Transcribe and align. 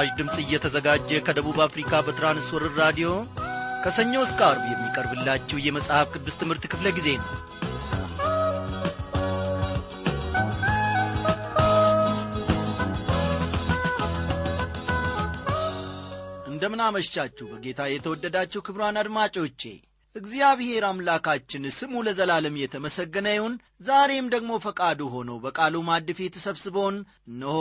ይህ 0.00 0.06
ምስራች 0.06 0.18
ድምፅ 0.18 0.36
እየተዘጋጀ 0.42 1.10
ከደቡብ 1.26 1.56
አፍሪካ 1.64 1.92
በትራንስወርር 2.04 2.72
ራዲዮ 2.80 3.08
ከሰኞ 3.84 4.12
እስከ 4.26 4.40
አርብ 4.46 4.62
የሚቀርብላችሁ 4.66 5.58
የመጽሐፍ 5.60 6.06
ቅዱስ 6.14 6.36
ትምህርት 6.40 6.64
ክፍለ 6.72 6.86
ጊዜ 6.96 7.08
ነው። 7.16 7.28
እንደምናመሻችሁ 16.50 17.48
በጌታ 17.52 17.90
የተወደዳችሁ 17.90 18.62
ክብሯን 18.66 19.00
አድማጮቼ 19.02 19.62
እግዚአብሔር 20.16 20.84
አምላካችን 20.86 21.64
ስሙ 21.74 22.02
ለዘላለም 22.06 22.54
የተመሰገነ 22.60 23.26
ይሁን። 23.34 23.54
ዛሬም 23.80 24.26
ደግሞ 24.32 24.52
ፈቃዱ 24.64 25.00
ሆኖ 25.12 25.30
በቃሉ 25.44 25.82
ማድ 25.88 26.08
ፊት 26.18 26.36
ሰብስቦን 26.44 26.96
እነሆ 27.30 27.58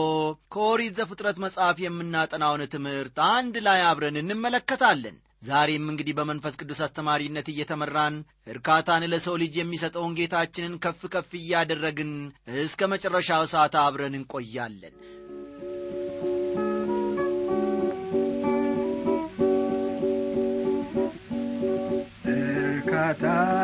ከኦሪት 0.54 0.96
ዘፍጥረት 1.00 1.40
መጽሐፍ 1.46 1.80
የምናጠናውን 1.84 2.64
ትምህርት 2.74 3.20
አንድ 3.30 3.58
ላይ 3.68 3.82
አብረን 3.90 4.18
እንመለከታለን። 4.24 5.18
ዛሬም 5.44 5.86
እንግዲህ 5.92 6.14
በመንፈስ 6.16 6.58
ቅዱስ 6.62 6.80
አስተማሪነት 6.86 7.48
እየተመራን 7.52 8.16
እርካታን 8.48 9.06
ለሰው 9.12 9.38
ልጅ 9.44 9.54
የሚሰጠውን 9.60 10.18
ጌታችንን 10.20 10.74
ከፍ 10.86 11.04
ከፍ 11.14 11.32
እያደረግን 11.40 12.12
እስከ 12.64 12.90
መጨረሻው 12.94 13.46
ሰዓት 13.54 13.78
አብረን 13.84 14.18
እንቆያለን 14.20 14.96
da 23.14 23.59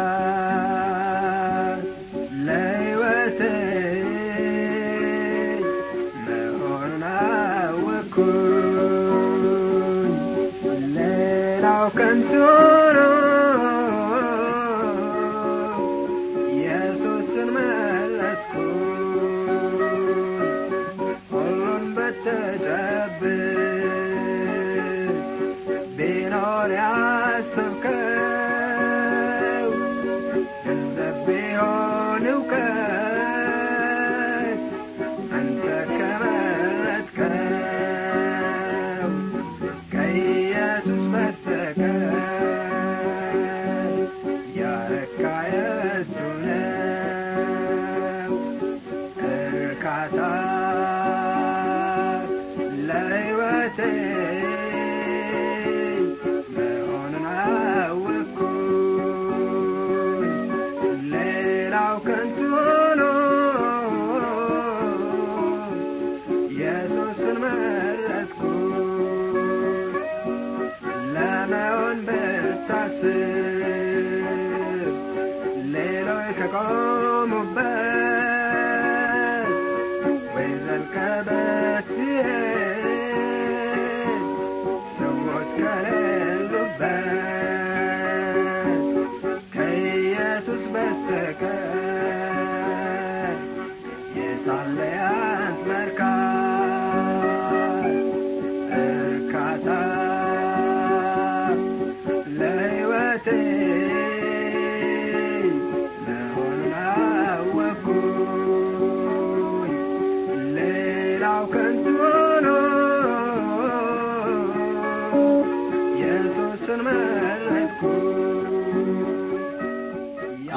काया 45.21 46.44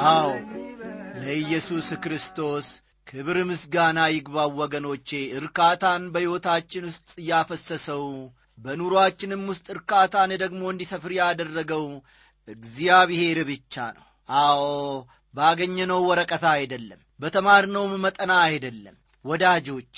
አዎ 0.09 0.29
ለኢየሱስ 1.21 1.87
ክርስቶስ 2.03 2.67
ክብር 3.07 3.37
ምስጋና 3.43 3.99
ይግባው 4.11 4.51
ወገኖቼ። 4.59 5.09
እርካታን 5.39 6.03
በሕይወታችን 6.13 6.83
ውስጥ 6.89 7.09
ያፈሰሰው 7.29 8.05
በኑሮአችንም 8.57 9.43
ውስጥ 9.49 9.65
እርካታን 9.75 10.31
ደግሞ 10.41 10.61
እንዲሰፍር 10.71 11.11
ያደረገው 11.17 11.85
እግዚአብሔር 12.49 13.39
ብቻ 13.49 13.75
ነው። 13.97 14.05
አዎ 14.29 14.61
ባገኘነው 15.33 16.01
ወረቀታ 16.09 16.45
አይደለም 16.57 17.01
በተማርነውም 17.19 17.93
መጠና 18.05 18.33
አይደለም። 18.47 18.95
ወዳጆቼ 19.25 19.97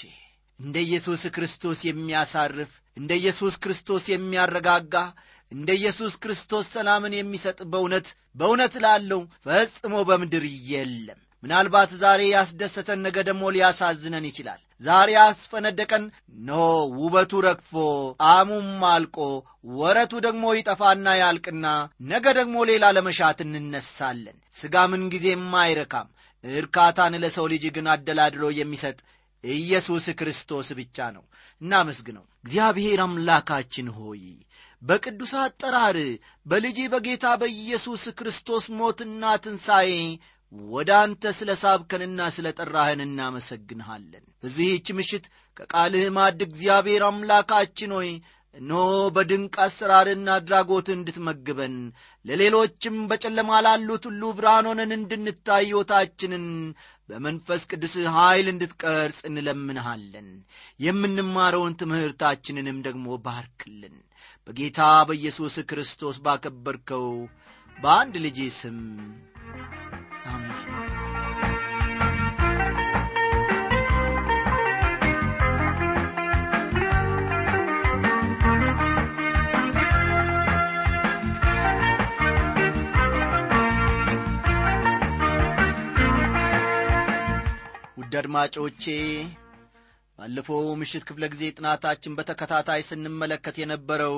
እንደ 0.59 0.77
ኢየሱስ 0.87 1.21
ክርስቶስ 1.35 1.79
የሚያሳርፍ 1.87 2.71
እንደ 2.97 3.11
ኢየሱስ 3.21 3.55
ክርስቶስ 3.63 4.03
የሚያረጋጋ 4.09 4.95
እንደ 5.51 5.69
ኢየሱስ 5.79 6.13
ክርስቶስ 6.23 6.65
ሰላምን 6.75 7.13
የሚሰጥ 7.17 7.59
በእውነት 7.71 8.07
በእውነት 8.35 8.73
ላለው 8.83 9.21
ፈጽሞ 9.45 9.95
በምድር 10.09 10.43
የለም 10.71 11.19
ምናልባት 11.43 11.91
ዛሬ 12.01 12.21
ያስደሰተን 12.31 12.99
ነገ 13.05 13.17
ደግሞ 13.27 13.43
ሊያሳዝነን 13.55 14.25
ይችላል። 14.29 14.59
ዛሬ 14.81 15.09
ያስፈነደቀን 15.17 16.03
ኖ 16.41 16.59
ውበቱ 16.97 17.41
ረግፎ 17.45 17.73
ጣዕሙም 18.21 18.69
አልቆ 18.91 19.17
ወረቱ 19.73 20.13
ደግሞ 20.25 20.43
ይጠፋና 20.57 21.07
ያልቅና 21.19 21.65
ነገ 22.11 22.25
ደግሞ 22.39 22.63
ሌላ 22.71 22.85
ለመሻት 22.97 23.39
እንነሳለን። 23.45 24.37
ሥጋ 24.55 24.85
ምን 24.91 25.03
ጊዜም 25.13 25.47
አይረካም። 25.61 26.09
እርካታን 26.43 27.15
ለሰው 27.23 27.47
ልጅ 27.51 27.65
ግን 27.75 27.87
አደላድሎ 27.93 28.43
የሚሰጥ 28.55 28.97
ኢየሱስ 29.43 30.05
ክርስቶስ 30.19 30.67
ብቻ 30.79 31.09
ነው። 31.15 31.23
እናመስግነው። 31.61 32.25
እግዚአብሔር 32.43 32.99
አምላካችን 33.05 33.87
ሆይ 33.97 34.23
በቅዱስ 34.81 35.33
አጠራር 35.41 35.97
በልጅ 36.45 36.77
በጌታ 36.93 37.25
በኢየሱስ 37.41 38.03
ክርስቶስ 38.19 38.65
ሞትና 38.77 39.33
ትንሣኤ 39.43 39.91
ወደ 40.71 40.89
አንተ 41.01 41.23
ስለ 41.35 41.51
ሳብከንና 41.59 42.21
ስለ 42.35 42.47
ጠራህን 42.57 43.01
እናመሰግንሃለን። 43.05 44.23
በዚህች 44.43 44.87
ምሽት 44.97 45.25
ከቃልህ 45.57 46.05
ማድ 46.17 46.39
እግዚአብሔር 46.47 47.03
አምላካችን 47.07 47.91
ሆይ 47.97 48.09
እነሆ 48.55 48.85
በድንቅ 49.15 49.53
አሰራርና 49.65 50.29
አድራጎት 50.37 50.87
እንድትመግበን 50.95 51.75
ለሌሎችም 52.25 52.95
በጨለማ 53.11 53.59
ላሉት 53.65 54.05
ሁሉ 54.09 54.31
ብርሃን 54.37 54.67
ሆነን 54.69 54.91
በመንፈስ 57.09 57.61
ቅዱስ 57.71 57.93
ኀይል 58.15 58.47
እንድትቀርጽ 58.51 59.19
እንለምንሃለን። 59.29 60.27
የምንማረውን 60.79 61.77
ትምህርታችንንም 61.81 62.77
ደግሞ 62.87 63.17
ባርክልን። 63.25 63.95
በጌታ 64.47 64.79
በኢየሱስ 65.09 65.55
ክርስቶስ 65.71 66.19
ባከበርከው 66.25 67.07
በአንድ 67.77 68.15
ልጅ 68.25 68.39
ስም 68.59 68.79
ውድ 88.01 88.13
አድማጮቼ 88.19 88.83
ባለፈው 90.19 90.63
ምሽት 90.79 91.03
ክፍለ 91.07 91.23
ጊዜ 91.33 91.43
ጥናታችን 91.57 92.15
በተከታታይ 92.17 92.81
ስንመለከት 92.87 93.55
የነበረው 93.61 94.17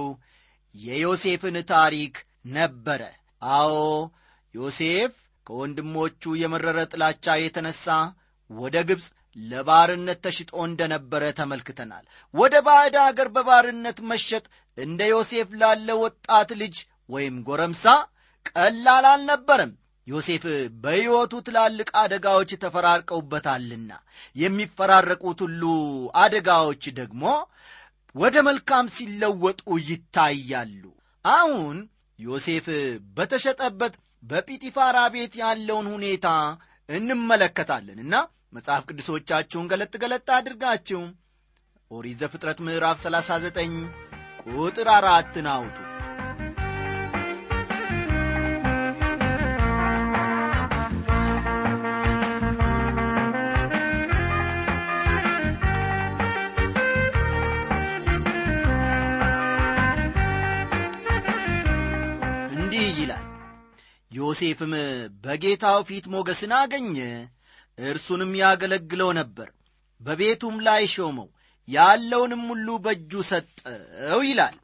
የዮሴፍን 0.76 1.58
ታሪክ 1.72 2.16
ነበረ። 2.54 3.02
አዎ 3.42 3.74
ዮሴፍ 4.54 5.14
ከወንድሞቹ 5.48 6.34
የመረረ 6.42 6.80
ጥላቻ 6.92 7.36
የተነሣ 7.40 7.86
ወደ 8.50 8.78
ግብፅ 8.90 9.08
ለባርነት 9.44 10.20
ተሽጦ 10.26 10.52
እንደነበረ 10.68 11.24
ተመልክተናል። 11.38 12.04
ወደ 12.34 12.56
ባዕድ 12.66 12.96
አገር 13.04 13.30
በባርነት 13.36 13.98
መሸጥ 14.10 14.44
እንደ 14.78 15.02
ዮሴፍ 15.12 15.50
ላለ 15.62 15.88
ወጣት 16.04 16.52
ልጅ 16.62 16.76
ወይም 17.10 17.38
ጎረምሳ 17.48 17.86
ቀላል 18.52 19.06
አልነበረም። 19.12 19.72
ዮሴፍ 20.08 20.44
በሕይወቱ 20.84 21.34
ትላልቅ 21.48 21.90
አደጋዎች 22.02 22.52
ተፈራርቀውበታልና 22.64 23.92
የሚፈራረቁት 24.36 25.40
ሁሉ 25.46 25.62
አደጋዎች 26.24 26.84
ደግሞ 26.98 27.24
ወደ 28.16 28.36
መልካም 28.48 28.92
ሲለወጡ 28.96 29.62
ይታያሉ። 29.88 30.84
አሁን 31.26 31.78
ዮሴፍ 32.20 32.66
በተሸጠበት 33.18 33.94
በጲጢፋራ 34.24 34.98
ቤት 35.14 35.34
ያለውን 35.42 35.88
ሁኔታ 35.94 36.28
እንመለከታለንና 36.90 38.16
መጽሐፍ 38.54 38.84
ቅዱሶቻችሁን 38.90 39.70
ገለጥ 39.72 39.94
ገለጥ 40.04 40.28
አድርጋችሁ 40.38 41.02
ኦሪት 41.92 42.20
ዘፍጥረት 42.22 42.60
ምዕራፍ 42.68 42.98
39 43.04 43.80
ቁጥር 44.54 44.88
አራትን 44.96 45.48
አውጡ 45.54 45.78
ዮሴፍም 64.24 64.74
በጌታው 65.24 65.80
ፊት 65.88 66.06
ሞገስን 66.14 66.52
አገኘ። 66.60 66.98
እርሱንም 67.78 68.32
ያገለግለው 68.42 69.10
ነበር። 69.20 69.48
በቤቱም 70.02 70.56
ላይ 70.68 70.84
ሾመው 70.94 71.28
ያለውንም 71.68 72.42
ሁሉ 72.50 72.68
በእጁ 72.86 73.22
ሰጠው 73.30 74.22
ይላል። 74.28 74.56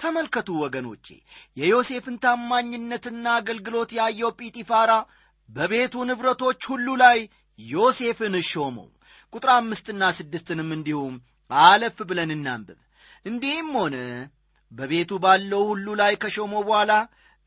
ተመልከቱ 0.00 0.48
ወገኖቼ 0.62 1.06
የዮሴፍን 1.56 2.16
ታማኝነትና 2.24 3.24
አገልግሎት 3.38 3.90
ያየው 3.98 4.30
ጲጢፋራ 4.38 4.92
በቤቱ 5.48 6.04
ንብረቶች 6.08 6.60
ሁሉ 6.70 6.88
ላይ 7.02 7.18
ዮሴፍን 7.58 8.34
ሾመው። 8.50 8.88
ቁጥር 9.32 9.50
አምስትና 9.56 10.02
ስድስትንም 10.18 10.70
እንዲሁም 10.76 11.14
አለፍ 11.50 11.98
ብለን 12.08 12.30
እናንብብ። 12.36 12.78
እንዲህም 13.26 13.70
ሆነ 13.80 13.96
በቤቱ 14.72 15.12
ባለው 15.24 15.62
ሁሉ 15.70 15.86
ላይ 16.00 16.12
ከሾመው 16.22 16.62
በኋላ 16.68 16.92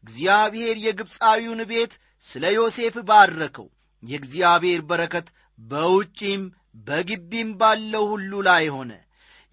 እግዚአብሔር 0.04 0.76
የግብፃዊውን 0.84 1.62
ቤት 1.70 1.94
ስለ 2.26 2.44
ዮሴፍ 2.56 2.96
ባረከው። 3.10 3.68
የእግዚአብሔር 4.04 4.82
በረከት 4.90 5.28
በውጪም 5.60 6.42
በግቢም 6.88 7.50
ባለው 7.60 8.06
ሁሉ 8.12 8.42
ላይ 8.48 8.66
ሆነ። 8.76 8.92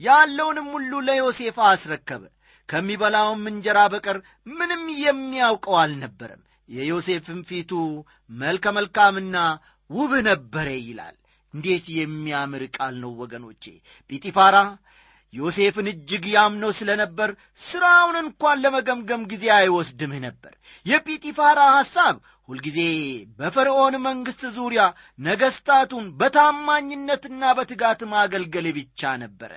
ያለውንም 0.01 0.69
ሁሉ 0.75 0.93
ለዮሴፍ 1.09 1.57
አስረከበ። 1.67 2.23
ከሚበላውም 2.69 3.43
እንጀራ 3.51 3.79
በቀር 3.93 4.19
ምንም 4.53 4.83
የሚያውቀው 5.03 5.77
አልነበረም። 5.81 6.43
የዮሴፍም 6.69 7.41
ፊቱ 7.49 7.71
መልከ 8.41 8.73
መልካምና 8.77 9.37
ውብ 9.91 10.13
ነበረ 10.29 10.69
ይላል። 10.83 11.17
እንዴት 11.55 11.85
የሚያምር 11.95 12.63
ቃል 12.77 12.95
ነው 13.03 13.13
ወገኖቼ! 13.21 13.65
ጲጢፋራ 14.11 14.57
ዮሴፍን 15.33 15.89
እጅግ 15.91 16.25
ያምነው 16.33 16.71
ስለ 16.79 16.91
ነበር 17.01 17.31
ሥራውን 17.61 18.17
እንኳን 18.23 18.61
ለመገምገም 18.63 19.23
ጊዜ 19.33 19.45
አይወስድም 19.57 20.13
ነበር። 20.25 20.53
የጲጢፋራ 20.87 21.61
ሐሳብ 21.77 22.17
ሁልጊዜ 22.49 22.79
በፈርዖን 23.39 23.95
መንግሥት 24.07 24.43
ዙሪያ 24.57 24.85
ነገሥታቱን 25.21 26.07
በታማኝነትና 26.21 27.43
በትጋት 27.59 28.01
ማገልገል 28.13 28.67
ብቻ 28.79 29.11
ነበረ። 29.23 29.53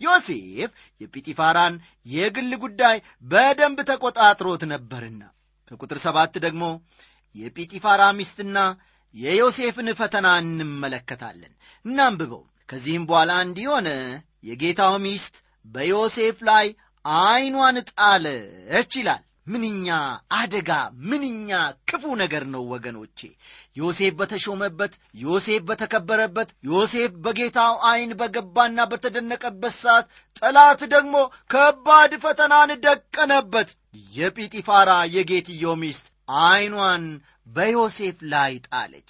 ዮሴፍ 0.00 0.70
የጲጢፋራን 1.00 1.74
የግል 2.06 2.52
ጉዳይ 2.62 2.96
በደንብ 3.24 3.78
ተቆጣጥሮት 3.88 4.62
ነበርና 4.72 5.22
ከቁጥር 5.70 5.98
ሰባት 6.04 6.34
ደግሞ 6.44 6.64
የጲጢፋራ 7.34 8.02
ሚስትና 8.18 8.58
የዮሴፍን 9.14 9.88
ፈተና 9.98 10.28
እንመለከታለን። 10.42 11.52
እናንብበው። 11.84 12.42
ከዚህም 12.68 13.04
በኋላ 13.08 13.32
እንዲህ 13.44 13.66
ሆነ 13.72 13.88
የጌታው 14.44 14.94
ሚስት 15.04 15.34
በዮሴፍ 15.64 16.38
ላይ 16.48 16.66
ዐይኗን 17.04 17.76
ጣለች 17.92 18.92
ይላል። 18.98 19.22
ምንኛ 19.46 19.86
አደጋ 20.38 20.70
ምንኛ 21.02 21.50
ክፉ 21.88 22.04
ነገር 22.22 22.44
ነው 22.54 22.62
ወገኖቼ! 22.72 23.18
ዮሴፍ 23.76 24.12
በተሾመበት 24.18 24.92
ዮሴፍ 25.22 25.62
በተከበረበት 25.68 26.48
ዮሴፍ 26.68 27.12
በጌታው 27.24 27.74
ዐይን 27.88 28.12
በገባና 28.20 28.78
በተደነቀበት 28.90 29.74
ሰዓት 29.78 30.06
ጠላት 30.36 30.80
ደግሞ 30.94 31.14
ከባድ 31.50 32.14
ፈተናን 32.24 32.72
ደቀነበት። 32.84 33.70
የጲጢፋራ 34.12 34.90
የጌትዮ 35.16 35.74
ሚስት 35.82 36.06
ዐይኗን 36.44 37.04
በዮሴፍ 37.48 38.18
ላይ 38.32 38.52
ጣለች። 38.68 39.08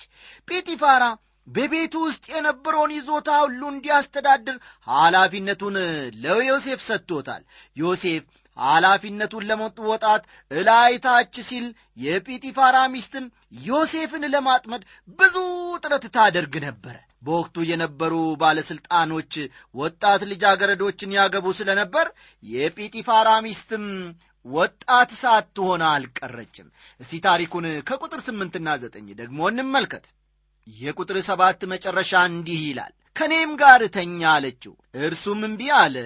ጲጢፋራ 0.48 1.04
በቤቱ 1.48 1.94
ውስጥ 2.04 2.24
የነበረውን 2.32 2.92
ይዞታ 2.96 3.28
ሁሉ 3.42 3.62
እንዲያስተዳድር 3.72 4.56
ኃላፊነቱን 4.88 5.76
ለዮሴፍ 6.24 6.80
ሰጥቶታል። 6.88 7.42
ዮሴፍ 7.76 8.24
ኃላፊነቱን 8.56 9.46
ለመወጣት 9.48 10.22
እላይታች 10.50 11.34
ሲል 11.48 11.66
የጲጢፋራ 12.04 12.76
ሚስትም 12.94 13.26
ዮሴፍን 13.64 14.24
ለማጥመድ 14.34 14.82
ብዙ 15.18 15.36
ጥረት 15.84 16.06
ታደርግ 16.16 16.54
ነበረ። 16.66 16.96
በወቅቱ 17.22 17.56
የነበሩ 17.68 18.12
ባለሥልጣኖች 18.42 19.32
ወጣት 19.74 20.22
ልጃገረዶችን 20.30 21.14
ያገቡ 21.16 21.46
ስለ 21.58 21.70
ነበር 21.80 22.06
የጲጢፋራ 22.42 23.28
ሚስትም 23.46 23.86
ወጣት 24.46 25.10
ሳትሆን 25.20 25.82
አልቀረችም። 25.88 26.68
እስቲ 27.00 27.14
ታሪኩን 27.24 27.66
ከቁጥር 27.88 28.20
ስምንትና 28.26 28.76
ዘጠኝ 28.82 29.08
ደግሞ 29.20 29.48
እንመልከት 29.50 30.04
የቁጥር 30.68 31.18
ሰባት 31.28 31.60
መጨረሻ 31.72 32.20
እንዲህ 32.30 32.60
ይላል። 32.64 32.94
ከእኔም 33.16 33.52
ጋር 33.60 33.80
ተኛ 33.94 34.20
አለችው። 34.32 34.74
እርሱም 35.00 35.40
እምቢ 35.46 35.60
አለ 35.80 35.96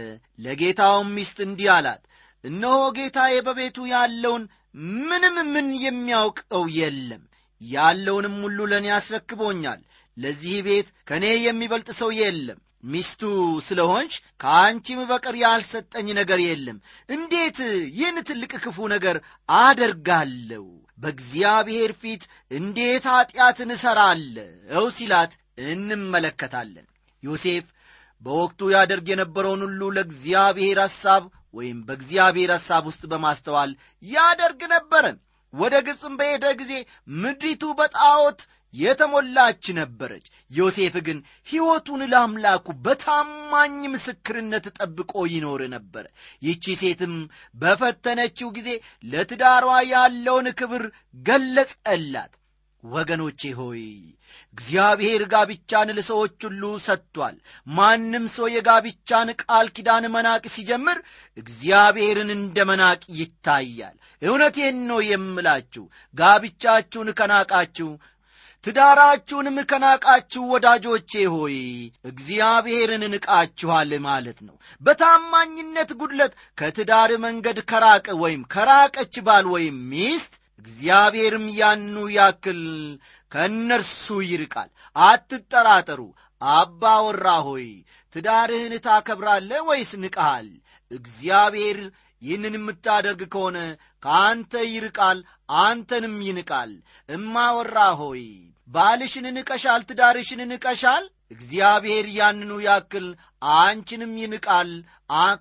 ለጌታውም 0.44 1.08
ሚስት 1.16 1.38
እንዲህ 1.46 1.68
አላት 1.74 2.02
እነሆ 2.44 2.76
ጌታዬ 2.96 3.34
በቤቱ 3.46 3.78
ያለውን 3.92 4.44
ምንም 5.02 5.36
ምን 5.54 5.68
የሚያውቀው 5.84 6.64
የለም። 6.78 7.22
ያለውንም 7.60 8.36
ሁሉ 8.44 8.58
ለእኔ 8.70 8.86
አስረክቦኛል። 8.94 9.80
ለዚህ 10.16 10.56
ቤት 10.66 10.88
ከእኔ 11.08 11.26
የሚበልጥ 11.44 11.88
ሰው 12.00 12.10
የለም። 12.20 12.60
ሚስቱ 12.84 13.22
ስለ 13.66 13.80
ሆንሽ 13.90 14.14
ከአንቺም 14.42 15.00
በቀር 15.10 15.36
ያልሰጠኝ 15.42 16.08
ነገር 16.18 16.40
የለም። 16.44 16.78
እንዴት 17.08 17.58
ይህን 17.98 18.16
ትልቅ 18.28 18.52
ክፉ 18.64 18.88
ነገር 18.94 19.16
አደርጋለሁ 19.62 20.64
በእግዚአብሔር 20.98 21.92
ፊት 22.00 22.22
እንዴት 22.50 23.04
ኀጢአትን 23.12 23.70
እሠራለሁ 23.76 24.84
ሲላት 24.96 25.32
እንመለከታለን። 25.68 26.86
ዮሴፍ 27.22 27.66
በወቅቱ 28.22 28.70
ያደርግ 28.74 29.06
የነበረውን 29.10 29.62
ሁሉ 29.66 29.82
ለእግዚአብሔር 29.96 30.78
ሐሳብ 30.84 31.22
ወይም 31.54 31.78
በእግዚአብሔር 31.88 32.50
ሐሳብ 32.56 32.82
ውስጥ 32.90 33.02
በማስተዋል 33.12 33.70
ያደርግ 34.02 34.60
ነበረ። 34.74 35.04
ወደ 35.54 35.74
ግብፅም 35.86 36.14
በሄደ 36.18 36.44
ጊዜ 36.60 36.72
ምድሪቱ 37.16 37.64
በጣዖት 37.80 38.40
የተሞላች 38.74 39.64
ነበረች። 39.78 40.26
ዮሴፍ 40.50 40.94
ግን 41.06 41.18
ሕይወቱን 41.48 42.02
ለአምላኩ 42.12 42.66
በታማኝ 42.84 43.78
ምስክርነት 43.92 44.66
ጠብቆ 44.78 45.24
ይኖር 45.32 45.62
ነበረ 45.74 46.04
ይቺ 46.42 46.74
ሴትም 46.82 47.14
በፈተነችው 47.54 48.50
ጊዜ 48.58 48.70
ለትዳሯ 49.04 49.64
ያለውን 49.92 50.48
ክብር 50.60 50.84
ገለጸላት። 51.26 52.32
ወገኖቼ 52.82 53.40
ሆይ 53.58 53.82
እግዚአብሔር 54.54 55.22
ጋብቻን 55.32 55.88
ለሰዎች 55.96 56.38
ሁሉ 56.46 56.62
ሰጥቷል። 56.86 57.36
ማንም 57.70 58.24
ሰው 58.34 58.46
የጋብቻን 58.52 59.28
ቃል 59.42 59.66
ኪዳን 59.76 60.04
መናቅ 60.14 60.42
ሲጀምር 60.54 60.98
እግዚአብሔርን 61.36 62.30
እንደ 62.36 62.64
መናቅ 62.70 63.02
ይታያል። 63.18 63.96
እውነቴን 64.22 64.78
ነው 64.88 65.00
የምላችሁ 65.06 65.84
ጋብቻችሁን 66.14 67.10
ከናቃችሁ 67.18 67.88
ትዳራችሁንም 68.64 69.56
ከናቃችሁ 69.70 70.42
ወዳጆቼ 70.52 71.12
ሆይ 71.32 71.56
እግዚአብሔርን 72.10 73.04
ንቃችኋል 73.12 73.90
ማለት 74.04 74.38
ነው። 74.46 74.54
በታማኝነት 74.82 75.90
ጉድለት 76.00 76.32
ከትዳር 76.58 77.12
መንገድ 77.24 77.58
ከራቀ 77.70 78.06
ወይም 78.22 78.42
ከራቀች 78.54 79.16
ባል 79.26 79.46
ወይም 79.54 79.78
ሚስት 79.92 80.34
እግዚአብሔርም 80.58 81.46
ያኑ 81.56 81.96
ያክል 82.16 82.60
ከእነርሱ 83.32 84.06
ይርቃል። 84.28 84.70
አትጠራጠሩ። 84.96 86.00
አባ 86.42 86.92
ወራ 87.06 87.26
ሆይ 87.46 87.66
ትዳርህን 88.14 88.74
ታከብራለህ 88.86 89.60
ወይስ 89.68 89.90
ንቀሃል? 90.02 90.48
እግዚአብሔር 90.90 91.78
ይህንን 92.22 92.54
የምታደርግ 92.56 93.20
ከሆነ 93.32 93.58
ከአንተ 94.02 94.52
ይርቃል 94.68 95.18
አንተንም 95.62 96.16
ይንቃል። 96.26 96.72
እማወራ 97.08 97.76
ሆይ 98.00 98.24
ባልሽን 98.72 99.26
ንቀሻል 99.36 99.82
ትዳርሽን 99.88 100.40
ንቀሻል። 100.50 101.04
እግዚአብሔር 101.30 102.06
ያንኑ 102.16 102.52
ያክል 102.64 103.06
አንቺንም 103.56 104.12
ይንቃል 104.22 104.70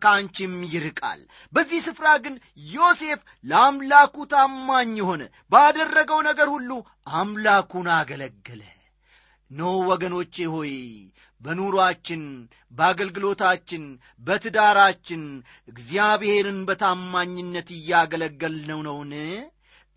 ከአንቺም 0.03 0.53
ይርቃል። 0.73 1.21
በዚህ 1.53 1.79
ስፍራ 1.87 2.07
ግን 2.23 2.35
ዮሴፍ 2.71 3.19
ለአምላኩ 3.45 4.25
ታማኝ 4.31 4.95
ሆነ። 5.09 5.21
ባደረገው 5.51 6.19
ነገር 6.29 6.49
ሁሉ 6.55 6.69
አምላኩን 7.15 7.89
አገለገለ። 7.97 8.61
ኖ 9.51 9.61
ወገኖቼ 9.89 10.35
ሆይ 10.53 10.73
በኑሯችን 11.41 12.23
በአገልግሎታችን 12.71 13.83
በትዳራችን 14.21 15.23
እግዚአብሔርን 15.67 16.59
በታማኝነት 16.67 17.69
እያገለገልነው 17.77 18.79
ነውን? 18.87 19.13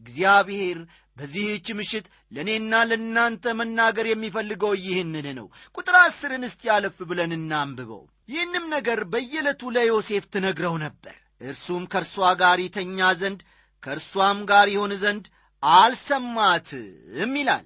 እግዚአብሔር 0.01 0.79
በዚህች 1.17 1.67
ምሽት 1.79 2.07
ለእኔና 2.33 2.75
ለእናንተ 2.89 3.55
መናገር 3.59 4.07
የሚፈልገው 4.09 4.73
ይህንን 4.85 5.27
ነው። 5.39 5.47
ቁጥር 5.77 5.97
አስርን 6.01 6.45
እስቲ 6.49 6.63
ያለፍ 6.71 6.97
ብለን 7.11 7.35
እናንብበው። 7.39 8.03
ይህንም 8.29 8.65
ነገር 8.75 9.01
በየዕለቱ 9.13 9.63
ለዮሴፍ 9.77 10.25
ትነግረው 10.35 10.75
ነበር። 10.85 11.15
እርሱም 11.43 11.85
ከእርሷ 11.93 12.17
ጋር 12.41 12.59
ይተኛ 12.65 12.99
ዘንድ 13.21 13.41
ከእርሷም 13.83 14.39
ጋር 14.51 14.67
ይሆን 14.75 14.93
ዘንድ 15.03 15.25
አልሰማትም 15.63 17.35
ይላል። 17.37 17.65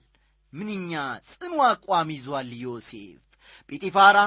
ምንኛ 0.53 0.93
ጽኑ 1.31 1.55
አቋም 1.69 2.09
ይዟል 2.15 2.51
ዮሴፍ። 2.63 3.23
ጲጢፋራ 3.71 4.19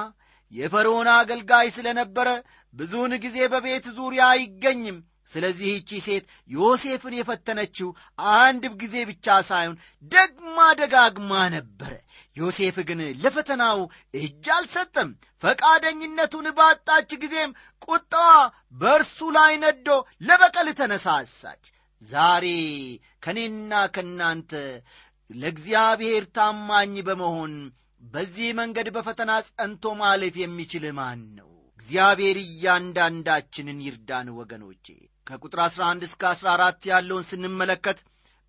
የፈርዖን 0.51 1.09
አገልጋይ 1.13 1.67
ስለ 1.75 1.87
ነበረ 1.99 2.27
ብዙውን 2.73 3.13
ጊዜ 3.23 3.37
በቤት 3.53 3.85
ዙሪያ 3.97 4.23
አይገኝም 4.33 4.97
ስለዚህ 5.31 5.67
ይቺ 5.73 5.99
ሴት 6.05 6.23
ዮሴፍን 6.51 7.13
የፈተነችው 7.17 7.89
አንድ 8.37 8.63
ጊዜ 8.81 8.95
ብቻ 9.09 9.35
ሳይሆን 9.49 9.77
ደግማ 10.11 10.57
ደጋግማ 10.79 11.33
ነበረ። 11.55 11.91
ዮሴፍ 12.37 12.75
ግን 12.89 12.99
ለፈተናው 13.23 13.79
እጅ 14.19 14.45
አልሰጠም። 14.55 15.09
ፈቃደኝነቱን 15.43 16.47
ባጣች 16.57 17.11
ጊዜም 17.21 17.51
ቁጣዋ 17.87 18.29
በእርሱ 18.81 19.29
ላይ 19.37 19.53
ነዶ 19.63 19.87
ለበቀል 20.27 20.69
ተነሳሳች። 20.79 21.63
ዛሬ 22.01 22.45
ከእኔና 23.23 23.73
ከእናንተ 23.95 24.51
ለእግዚአብሔር 25.29 26.23
ታማኝ 26.35 26.93
በመሆን 27.07 27.53
በዚህ 28.05 28.49
መንገድ 28.59 28.87
በፈተና 28.95 29.31
ጸንቶ 29.47 29.93
ማለፍ 29.99 30.35
የሚችል 30.39 30.85
ማን 30.97 31.21
ነው? 31.37 31.49
እግዚአብሔር 31.79 32.37
እያንዳንዳችንን 32.41 33.79
ይርዳን 33.85 34.27
ወገኖቼ 34.39 34.87
ከቁጥር 35.27 35.59
11 35.65 36.07
እስከ 36.07 36.23
14 36.33 36.87
ያለውን 36.91 37.27
ስንመለከት 37.29 37.99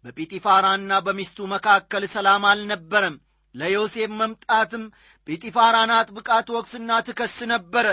በጲጢፋራና 0.05 0.93
በሚስቱ 1.07 1.47
መካከል 1.53 2.05
ሰላም 2.15 2.45
አልነበረም። 2.51 3.17
ለዮሴፍ 3.55 4.11
መምጣትም 4.21 4.85
ጲጢፋራን 5.29 5.91
አጥብቃ 5.97 6.31
ትወቅስና 6.47 6.91
ትከስ 7.07 7.37
ነበረ። 7.53 7.87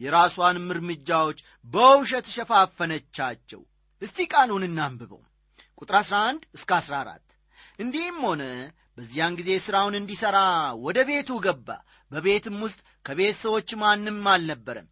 የራሷንም 0.00 0.66
እርምጃዎች 0.74 1.38
በውሸት 1.66 2.26
ሸፋፈነቻቸው። 2.34 3.60
እስቲ 4.02 4.26
ቃሉን 4.32 4.66
እናንብበው። 4.68 5.22
ቁጥር 5.80 5.96
11 6.00 6.42
እስከ 6.56 6.70
14 6.80 7.22
እንዲህም 7.78 8.18
ሆነ። 8.26 8.42
በዚያን 8.98 9.36
ጊዜ 9.38 9.50
ሥራውን 9.64 9.94
እንዲሠራ 9.98 10.36
ወደ 10.84 10.98
ቤቱ 11.08 11.30
ገባ። 11.46 11.68
በቤትም 12.10 12.56
ውስጥ 12.64 12.78
ከቤት 13.04 13.36
ሰዎች 13.42 13.70
ማንም 13.80 14.20
አልነበረም። 14.32 14.86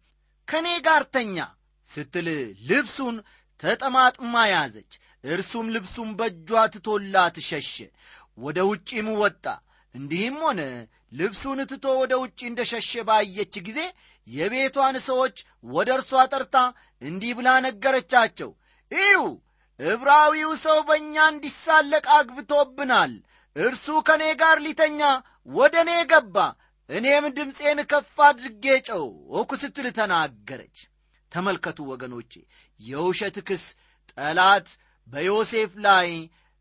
ከእኔ 0.47 0.67
ጋር 0.85 1.03
ተኛ 1.15 1.37
ስትል 1.89 2.27
ልብሱን 2.69 3.15
ተጠማጥማ 3.63 4.35
ያዘች። 4.51 4.91
እርሱም 5.25 5.67
ልብሱን 5.75 6.09
በእጇ 6.17 6.49
ትቶላት 6.73 7.35
ሸሸ 7.47 7.75
ወደ 8.37 8.57
ውጪም 8.69 9.07
ወጣ። 9.21 9.45
እንዲህም 9.95 10.37
ሆነ። 10.43 10.61
ልብሱን 11.11 11.59
ትቶ 11.69 11.85
ወደ 12.01 12.13
ውጪ 12.21 12.39
እንደ 12.49 12.61
ሸሸ 12.71 12.91
ባየች 13.07 13.55
ጊዜ 13.67 13.79
የቤቷን 14.27 14.95
ሰዎች 15.07 15.35
ወደ 15.73 15.89
እርሷ 15.97 16.11
ጠርታ 16.31 16.55
እንዲህ 17.01 17.31
ብላ 17.37 17.49
ነገረቻቸው። 17.65 18.51
እዩ 18.91 19.17
ዕብራዊው 19.79 20.51
ሰው 20.65 20.77
በእኛ 20.87 21.15
እንዲሳለቅ 21.31 22.05
አግብቶብናል። 22.17 23.13
እርሱ 23.55 23.85
ከእኔ 24.07 24.23
ጋር 24.41 24.57
ሊተኛ 24.65 25.01
ወደ 25.49 25.75
እኔ 25.85 25.91
ገባ። 26.11 26.37
እኔም 26.89 27.25
ድምፄን 27.37 27.79
ከፍ 27.91 28.17
አድርጌ 28.27 28.65
ጮኽኩ 28.87 29.51
ስትል 29.61 29.87
ተናገረች 29.97 30.77
ተመልከቱ 31.35 31.79
ወገኖቼ 31.91 32.31
የውሸት 32.79 33.37
ክስ 33.47 33.63
ጠላት 34.11 34.67
በዮሴፍ 35.07 35.71
ላይ 35.85 36.09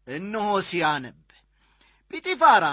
እነሆ 0.07 0.49
ሲያነብ። 0.69 1.19
ጲጢፋራ 2.11 2.67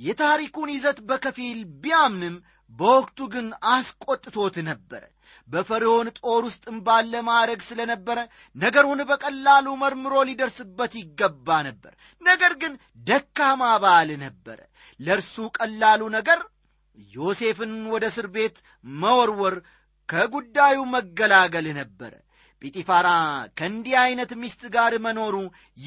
የታሪኩን 0.00 0.70
ይዘት 0.74 0.98
በከፊል 1.08 1.58
ቢያምንም 1.82 2.34
በወቅቱ 2.72 3.18
ግን 3.34 3.46
አስቆጥቶት 3.72 4.56
ነበረ 4.68 5.02
በፈርዖን 5.48 6.08
ጦር 6.18 6.42
ውስጥም 6.48 6.76
ባለ 6.86 7.12
ማዕረግ 7.28 7.60
ስለ 7.68 7.80
ነበረ 7.90 8.18
ነገሩን 8.56 9.00
በቀላሉ 9.10 9.66
መርምሮ 9.82 10.14
ሊደርስበት 10.28 10.92
ይገባ 11.00 11.58
ነበር። 11.68 11.92
ነገር 12.22 12.52
ግን 12.62 12.72
ደካማ 13.06 13.62
ባል 13.84 14.10
ነበረ 14.24 14.58
ለእርሱ 15.00 15.34
ቀላሉ 15.58 16.02
ነገር 16.16 16.40
ዮሴፍን 17.14 17.72
ወደ 17.92 18.04
እስር 18.12 18.26
ቤት 18.34 18.56
መወርወር 18.84 19.56
ከጉዳዩ 20.08 20.78
መገላገል 20.92 21.66
ነበረ። 21.78 22.12
ጲጢፋራ 22.62 23.08
ከእንዲህ 23.58 23.94
ዐይነት 24.00 24.30
ሚስት 24.40 24.62
ጋር 24.76 24.92
መኖሩ 25.04 25.34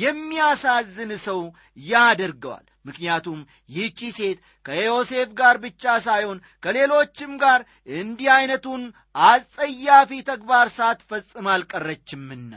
የሚያሳዝን 0.01 1.11
ሰው 1.25 1.39
ያደርገዋል። 1.87 2.65
ምክንያቱም 2.85 3.39
ይህቺ 3.69 3.99
ሴት 4.17 4.37
ከዮሴፍ 4.65 5.29
ጋር 5.39 5.55
ብቻ 5.65 5.93
ሳይሆን 6.05 6.37
ከሌሎችም 6.63 7.33
ጋር 7.43 7.59
እንዲህ 7.95 8.29
ዐይነቱን 8.35 8.83
አጸያፊ 9.25 10.21
ተግባር 10.29 10.67
ሳትፈጽም 10.77 11.47
አልቀረችምና። 11.53 12.53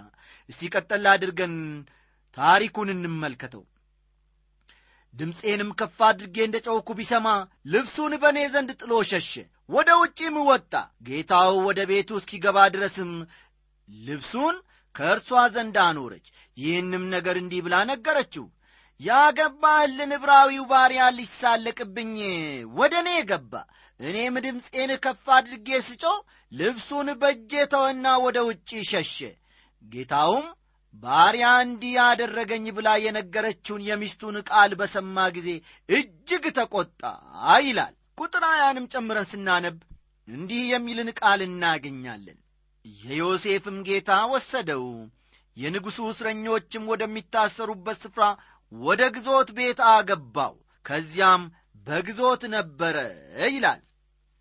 እስቲ 0.49 0.71
ቀጠል 0.75 1.06
አድርገን 1.12 1.54
ታሪኩን 2.37 2.88
እንመልከተው 2.94 3.64
ድምፄንም 5.14 5.71
ከፍ 5.80 5.99
አድርጌ 6.06 6.37
እንደ 6.44 6.56
ጨውኩ 6.66 6.88
ቢሰማ 6.99 7.26
ልብሱን 7.73 8.12
በእኔ 8.23 8.38
ዘንድ 8.54 8.71
ጥሎ 8.80 8.92
ሸሸ። 9.11 9.33
ወደ 9.68 9.90
ውጪም 10.00 10.37
ወጣ። 10.49 10.73
ጌታው 11.06 11.52
ወደ 11.66 11.80
ቤቱ 11.90 12.11
እስኪገባ 12.21 12.56
ድረስም 12.75 13.12
ልብሱን 13.88 14.56
ከእርሷ 14.94 15.28
ዘንድ 15.54 15.76
አኖረች። 15.85 16.26
ይህንም 16.56 17.04
ነገር 17.14 17.37
እንዲህ 17.42 17.62
ብላ 17.66 17.76
ነገረችው። 17.90 18.47
ያገባህልን 19.00 20.11
ዕብራዊው 20.16 20.64
ባሪያ 20.71 21.04
ሊሳለቅብኝ 21.16 22.12
ወደ 22.76 22.94
እኔ 23.02 23.11
ገባ። 23.30 23.52
እኔም 24.00 24.37
ድምፄን 24.44 24.90
ከፍ 25.04 25.25
አድርጌ 25.37 25.68
ስጮ 25.87 26.04
ልብሱን 26.52 27.09
በእጄ 27.21 27.52
ተወና 27.73 28.06
ወደ 28.25 28.38
ውጪ 28.49 28.71
ሸሸ። 28.90 29.18
ጌታውም 29.83 30.47
ባሪያ 31.03 31.47
እንዲህ 31.63 31.93
ያደረገኝ 31.99 32.67
ብላ 32.77 32.89
የነገረችውን 33.05 33.83
የሚስቱን 33.89 34.37
ቃል 34.49 34.73
በሰማ 34.81 35.25
ጊዜ 35.37 35.49
እጅግ 35.89 36.45
ተቈጣ 36.59 37.01
ይላል። 37.65 37.95
ቁጥር 38.19 38.45
ሀያንም 38.51 38.89
ጨምረን 38.93 39.29
ስናነብ 39.31 39.79
እንዲህ 40.29 40.63
የሚልን 40.69 41.11
ቃል 41.21 41.41
እናገኛለን። 41.47 42.39
የዮሴፍም 43.03 43.79
ጌታ 43.89 44.11
ወሰደው 44.33 44.85
የንጉሡ 45.57 46.07
እስረኞችም 46.13 46.89
ወደሚታሰሩበት 46.93 47.99
ስፍራ 48.05 48.25
ወደ 48.73 49.03
ግዞት 49.17 49.49
ቤት 49.59 49.81
አገባው 49.91 50.55
ከዚያም 50.85 51.43
በግዞት 51.87 52.43
ነበረ 52.55 52.97
ይላል። 53.49 53.81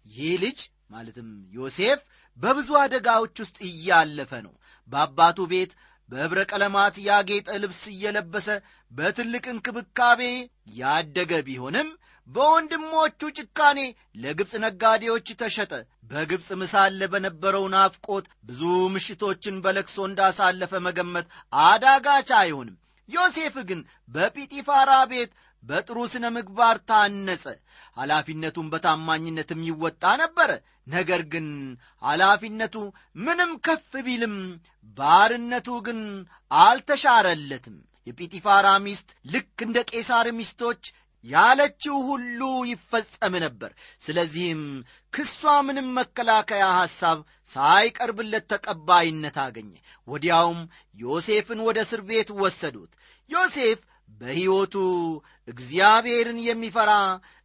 ይህ 0.05 0.33
ልጅ 0.43 0.59
ማለትም 0.89 1.27
ዮሴፍ 1.57 1.99
በብዙ 2.37 2.69
አደጋዎች 2.81 3.35
ውስጥ 3.43 3.57
እያለፈ 3.69 4.31
ነው። 4.45 4.53
በአባቱ 4.89 5.39
ቤት 5.51 5.71
በኅብረ 6.13 6.39
ቀለማት 6.49 6.95
ያጌጠ 7.05 7.49
ልብስ 7.61 7.83
እየለበሰ 7.91 8.47
በትልቅ 8.91 9.43
እንክብካቤ 9.51 10.21
ያደገ 10.79 11.31
ቢሆንም 11.47 11.87
በወንድሞቹ 12.27 13.21
ጭካኔ 13.37 13.79
ለግብፅ 14.23 14.53
ነጋዴዎች 14.63 15.27
ተሸጠ። 15.41 15.71
በግብፅ 16.11 16.49
ምሳለ 16.61 17.01
በነበረው 17.13 17.65
ናፍቆት 17.73 18.25
ብዙ 18.49 18.61
ምሽቶችን 18.93 19.55
በለክሶ 19.65 19.97
እንዳሳለፈ 20.09 20.81
መገመት 20.87 21.27
አዳጋች 21.65 22.29
አይሆንም። 22.39 22.77
ዮሴፍ 23.09 23.55
ግን 23.69 23.79
በጲጢፋራ 24.09 24.91
ቤት 25.11 25.31
በጥሩ 25.63 25.97
ስነ 26.11 26.25
ምግባር 26.35 26.77
ታነጸ። 26.89 27.45
ኃላፊነቱን 27.97 28.67
በታማኝነትም 28.73 29.61
ይወጣ 29.69 30.03
ነበረ 30.21 30.49
ነገር 30.87 31.21
ግን 31.33 31.47
ኃላፊነቱ 32.03 32.75
ምንም 33.25 33.51
ከፍ 33.65 33.91
ቢልም 34.07 34.35
ባርነቱ 34.97 35.69
ግን 35.85 35.99
አልተሻረለትም። 36.63 37.77
የጲጢፋራ 38.07 38.67
ሚስት 38.85 39.09
ልክ 39.33 39.57
እንደ 39.65 39.79
ቄሳር 39.91 40.27
ሚስቶች 40.39 40.81
ያለችው 41.25 41.95
ሁሉ 42.07 42.39
ይፈጸም 42.69 43.33
ነበር። 43.43 43.71
ስለዚህም 44.03 44.63
ክሷ 45.13 45.53
ምንም 45.67 45.87
መከላከያ 45.97 46.65
ሐሳብ 46.79 47.19
ሳይቀርብለት 47.51 48.45
ተቀባይነት 48.53 49.37
አገኘ። 49.45 49.71
ወዲያውም 50.07 50.59
ዮሴፍን 50.99 51.59
ወደ 51.67 51.79
እስር 51.85 52.01
ቤት 52.09 52.29
ወሰዱት። 52.41 52.91
ዮሴፍ 53.29 53.79
በሕይወቱ 54.21 54.75
እግዚአብሔርን 55.47 56.39
የሚፈራ 56.47 56.91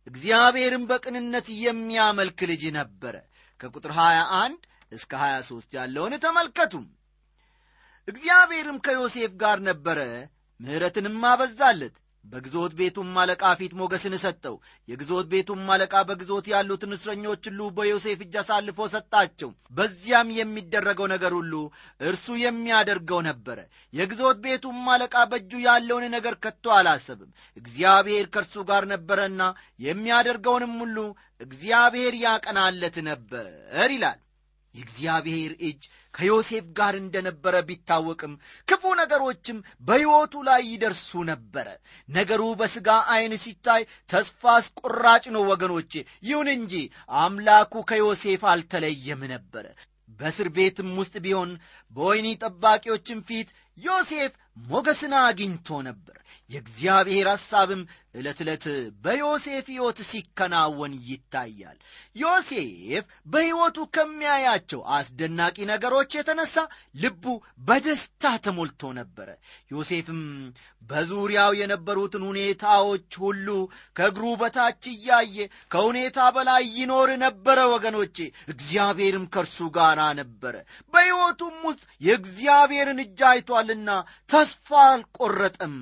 እግዚአብሔርን 0.06 0.84
በቅንነት 0.90 1.46
የሚያመልክ 1.62 2.40
ልጅ 2.50 2.62
ነበረ። 2.76 3.14
ከቁጥር 3.60 3.92
21 3.98 4.66
እስከ 4.92 5.12
23 5.22 5.78
ያለውን 5.78 6.14
ተመልከቱም። 6.24 6.86
እግዚአብሔርም 8.08 8.78
ከዮሴፍ 8.84 9.32
ጋር 9.42 9.58
ነበረ 9.68 9.98
ምሕረትንም 10.60 11.24
አበዛለት 11.30 11.96
በግዞት 12.24 12.72
ቤቱም 12.78 13.10
አለቃ 13.20 13.42
ፊት 13.58 13.72
ሞገስን 13.78 14.14
ሰጠው። 14.22 14.54
የግዞት 14.88 15.26
ቤቱም 15.32 15.62
አለቃ 15.74 15.94
በግዞት 16.08 16.46
ያሉትን 16.52 16.94
እስረኞች 16.96 17.44
ሁሉ 17.48 17.68
በዮሴፍ 17.76 18.20
እጅ 18.24 18.34
አሳልፎ 18.42 18.88
ሰጣቸው። 18.94 19.50
በዚያም 19.72 20.34
የሚደረገው 20.38 21.08
ነገር 21.14 21.32
ሁሉ 21.38 21.54
እርሱ 22.02 22.36
የሚያደርገው 22.42 23.20
ነበረ። 23.28 23.58
የግዞት 23.94 24.38
ቤቱም 24.44 24.84
አለቃ 24.94 25.24
በእጁ 25.30 25.52
ያለውን 25.66 26.06
ነገር 26.16 26.36
ከቶ 26.44 26.74
አላሰብም። 26.76 27.30
እግዚአብሔር 27.56 28.28
ከእርሱ 28.34 28.64
ጋር 28.70 28.84
ነበረና 28.94 29.42
የሚያደርገውንም 29.80 30.74
ሁሉ 30.82 30.98
እግዚአብሔር 31.40 32.14
ያቀናለት 32.24 32.96
ነበር 33.08 33.48
ይላል 33.88 34.18
የእግዚአብሔር 34.74 35.52
እጅ 35.66 35.82
ከዮሴፍ 36.14 36.66
ጋር 36.78 36.94
እንደነበረ 36.98 37.54
ቢታወቅም 37.68 38.32
ክፉ 38.68 38.82
ነገሮችም 39.00 39.58
በሕይወቱ 39.82 40.42
ላይ 40.48 40.62
ይደርሱ 40.68 41.10
ነበረ። 41.30 41.66
ነገሩ 42.08 42.42
በሥጋ 42.60 42.88
ዐይን 43.12 43.34
ሲታይ 43.42 43.82
ተስፋ 44.10 44.42
አስቆራጭ 44.56 45.24
ነው 45.34 45.44
ወገኖቼ። 45.50 45.92
ይሁን 46.28 46.50
እንጂ 46.56 46.74
አምላኩ 47.20 47.84
ከዮሴፍ 47.90 48.44
አልተለየም 48.52 49.22
ነበረ 49.34 49.66
በእስር 50.18 50.48
ቤትም 50.54 50.90
ውስጥ 51.00 51.14
ቢሆን 51.24 51.50
በወይኒ 51.92 52.28
ጠባቂዎችም 52.42 53.18
ፊት 53.28 53.48
ዮሴፍ 53.78 54.32
ሞገስን 54.56 55.14
አግኝቶ 55.20 55.80
ነበር። 55.88 56.14
የእግዚአብሔር 56.50 57.26
ሐሳብም 57.30 57.80
ዕለት 58.14 58.38
ዕለት 58.42 58.64
በዮሴፍ 59.04 59.66
ሕይወት 59.72 59.98
ሲከናወን 60.08 60.92
ይታያል። 61.08 61.76
ዮሴፍ 62.16 63.02
በሕይወቱ 63.26 63.78
ከሚያያቸው 63.94 64.80
አስደናቂ 64.96 65.56
ነገሮች 65.70 66.10
የተነሳ 66.16 66.56
ልቡ 67.02 67.24
በደስታ 67.68 68.32
ተሞልቶ 68.44 68.92
ነበረ። 68.98 69.28
ዮሴፍም 69.72 70.22
በዙሪያው 70.82 71.52
የነበሩትን 71.58 72.24
ሁኔታዎች 72.28 73.10
ሁሉ 73.22 73.48
ከእግሩ 73.96 74.24
በታች 74.40 74.82
እያየ 74.92 75.36
ከሁኔታ 75.72 76.18
በላይ 76.36 76.64
ይኖር 76.78 77.10
ነበረ 77.24 77.58
ወገኖቼ 77.74 78.16
እግዚአብሔርም 78.52 79.26
ከእርሱ 79.34 79.68
ጋር 79.76 79.86
ነበረ። 80.20 80.54
በሕይወቱም 80.94 81.56
ውስጥ 81.68 81.84
የእግዚአብሔርን 82.06 83.02
እጅ 83.04 83.20
አይቷልና 83.30 83.90
ተስፋ 84.48 84.68
አልቆረጠም። 84.88 85.74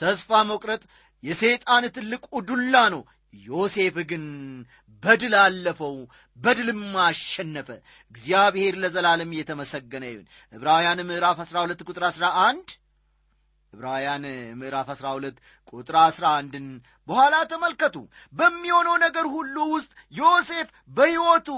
ተስፋ 0.00 0.38
መቁረጥ 0.48 0.82
የሰይጣን 1.22 1.84
ትልቁ 1.96 2.24
ዱላ 2.48 2.74
ነው። 2.94 3.02
ዮሴፍ 3.44 3.96
ግን 4.10 4.24
በድል 5.02 5.34
አለፈው 5.42 5.94
በድልም 6.38 6.80
አሸነፈ። 7.04 7.68
እግዚአብሔር 8.12 8.74
ለዘላለም 8.82 9.30
እየተመሰገነ 9.34 10.04
ይሁን። 10.10 10.26
ዕብራውያን 10.52 11.00
ምዕራፍ 11.08 11.38
12 11.44 11.84
ቁጥር 11.88 12.04
11 12.10 12.72
ዕብራውያን 13.72 14.24
ምዕራፍ 14.60 14.88
12 14.94 15.38
ቁጥር 15.72 15.96
11ን 16.02 16.66
በኋላ 17.08 17.34
ተመልከቱ። 17.50 17.96
በሚሆነው 18.34 18.96
ነገር 19.04 19.26
ሁሉ 19.34 19.56
ውስጥ 19.74 19.90
ዮሴፍ 20.14 20.68
በሕይወቱ 20.96 21.48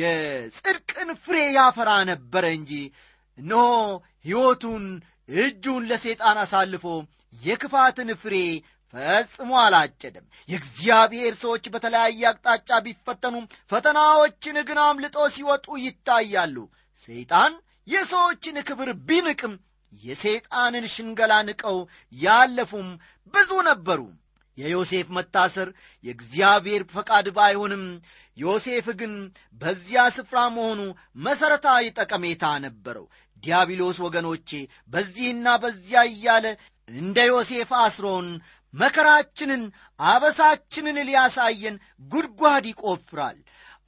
የጽድቅን 0.00 1.10
ፍሬ 1.24 1.38
ያፈራ 1.56 1.90
ነበረ 2.10 2.44
እንጂ 2.58 2.72
እነሆ 3.38 3.66
ሕይወቱን 4.26 4.84
እጁን 5.38 5.82
ለሰይጣን 5.90 6.38
አሳልፎ 6.42 6.84
የክፋትን 7.38 8.10
ፍሬ 8.22 8.36
ፈጽሞ 8.94 9.50
አላጨደም። 9.62 10.24
የእግዚአብሔር 10.48 11.34
ሰዎች 11.42 11.64
በተለያየ 11.74 12.22
አቅጣጫ 12.30 12.78
ቢፈተኑም 12.86 13.44
ፈተናዎችን 13.72 14.56
ግን 14.68 14.78
አምልጦ 14.84 15.26
ሲወጡ 15.34 15.66
ይታያሉ። 15.84 16.56
ሰይጣን 17.02 17.52
የሰዎችን 17.88 18.56
ክብር 18.68 18.88
ቢንቅም 19.08 19.54
የሰይጣንን 20.02 20.84
ሽንገላ 20.94 21.34
ንቀው 21.46 21.78
ያለፉም 22.16 22.88
ብዙ 23.34 23.50
ነበሩ። 23.68 24.00
የዮሴፍ 24.58 25.08
መታሰር 25.16 25.68
የእግዚአብሔር 26.04 26.82
ፈቃድ 26.92 27.26
ባይሆንም 27.36 27.84
ዮሴፍ 28.36 28.86
ግን 29.00 29.12
በዚያ 29.60 30.02
ስፍራ 30.16 30.38
መሆኑ 30.54 30.80
መሠረታዊ 31.24 31.84
ጠቀሜታ 31.98 32.44
ነበረው 32.64 33.06
ዲያብሎስ 33.42 33.98
ወገኖቼ 34.04 34.50
በዚህና 34.92 35.46
በዚያ 35.62 36.02
እያለ 36.10 36.46
እንደ 36.88 37.18
ዮሴፍ 37.30 37.70
አስሮን 37.80 38.28
መከራችንን 38.74 39.62
አበሳችንን 40.00 40.98
ሊያሳየን 41.08 41.76
ጉድጓድ 42.10 42.64
ይቆፍራል። 42.70 43.38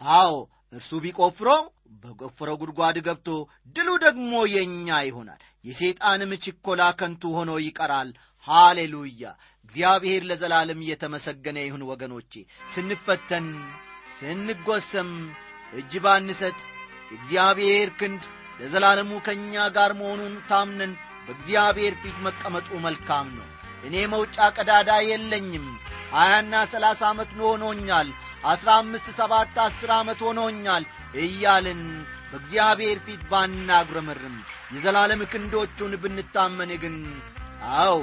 አዎ 0.00 0.32
እርሱ 0.72 0.90
ቢቆፍረው 1.04 1.62
በቆፈረው 2.02 2.56
ጉድጓድ 2.60 2.96
ገብቶ 3.06 3.28
ድሉ 3.76 3.88
ደግሞ 4.04 4.32
የእኛ 4.52 4.98
ይሆናል። 5.08 5.40
የሰይጣንም 5.64 6.30
ችኮላ 6.44 6.82
ከንቱ 7.00 7.22
ሆኖ 7.36 7.50
ይቀራል። 7.64 8.08
ሃሌሉያ! 8.46 9.24
እግዚአብሔር 9.64 10.22
ለዘላለም 10.28 10.80
እየተመሰገነ 10.84 11.58
ይሁን 11.64 11.82
ወገኖቼ። 11.90 12.32
ስንፈተን 12.72 13.46
ስንጎሰም 14.16 15.10
እጅ 15.72 15.92
ባንሰጥ 16.04 16.58
እግዚአብሔር 17.12 17.90
ክንድ 18.00 18.22
ለዘላለሙ 18.62 19.12
ከእኛ 19.26 19.54
ጋር 19.76 19.92
መሆኑን 20.00 20.34
ታምነን 20.50 20.92
በእግዚአብሔር 21.26 21.94
ፊት 22.02 22.16
መቀመጡ 22.26 22.68
መልካም 22.84 23.26
ነው። 23.38 23.48
እኔ 23.86 23.94
መውጫ 24.12 24.36
ቀዳዳ 24.56 24.90
የለኝም። 25.06 25.66
ሀያና 26.12 26.54
ሰላሳ 26.72 27.02
ዓመት 27.10 27.30
ሆኖኛል። 27.42 28.08
አሥራ 28.44 28.70
አምስት 28.80 29.06
ሰባት 29.18 29.56
አሥር 29.64 29.90
ዓመት 29.96 30.20
ሆኖኛል 30.26 30.84
እያልን 31.22 31.82
በእግዚአብሔር 32.30 32.98
ፊት 33.06 33.22
ባናጉረመርም 33.30 34.36
የዘላለም 34.74 35.22
ክንዶቹን 35.32 35.92
ብንታመን 36.02 36.70
ግን 36.82 36.96
አው 37.80 37.98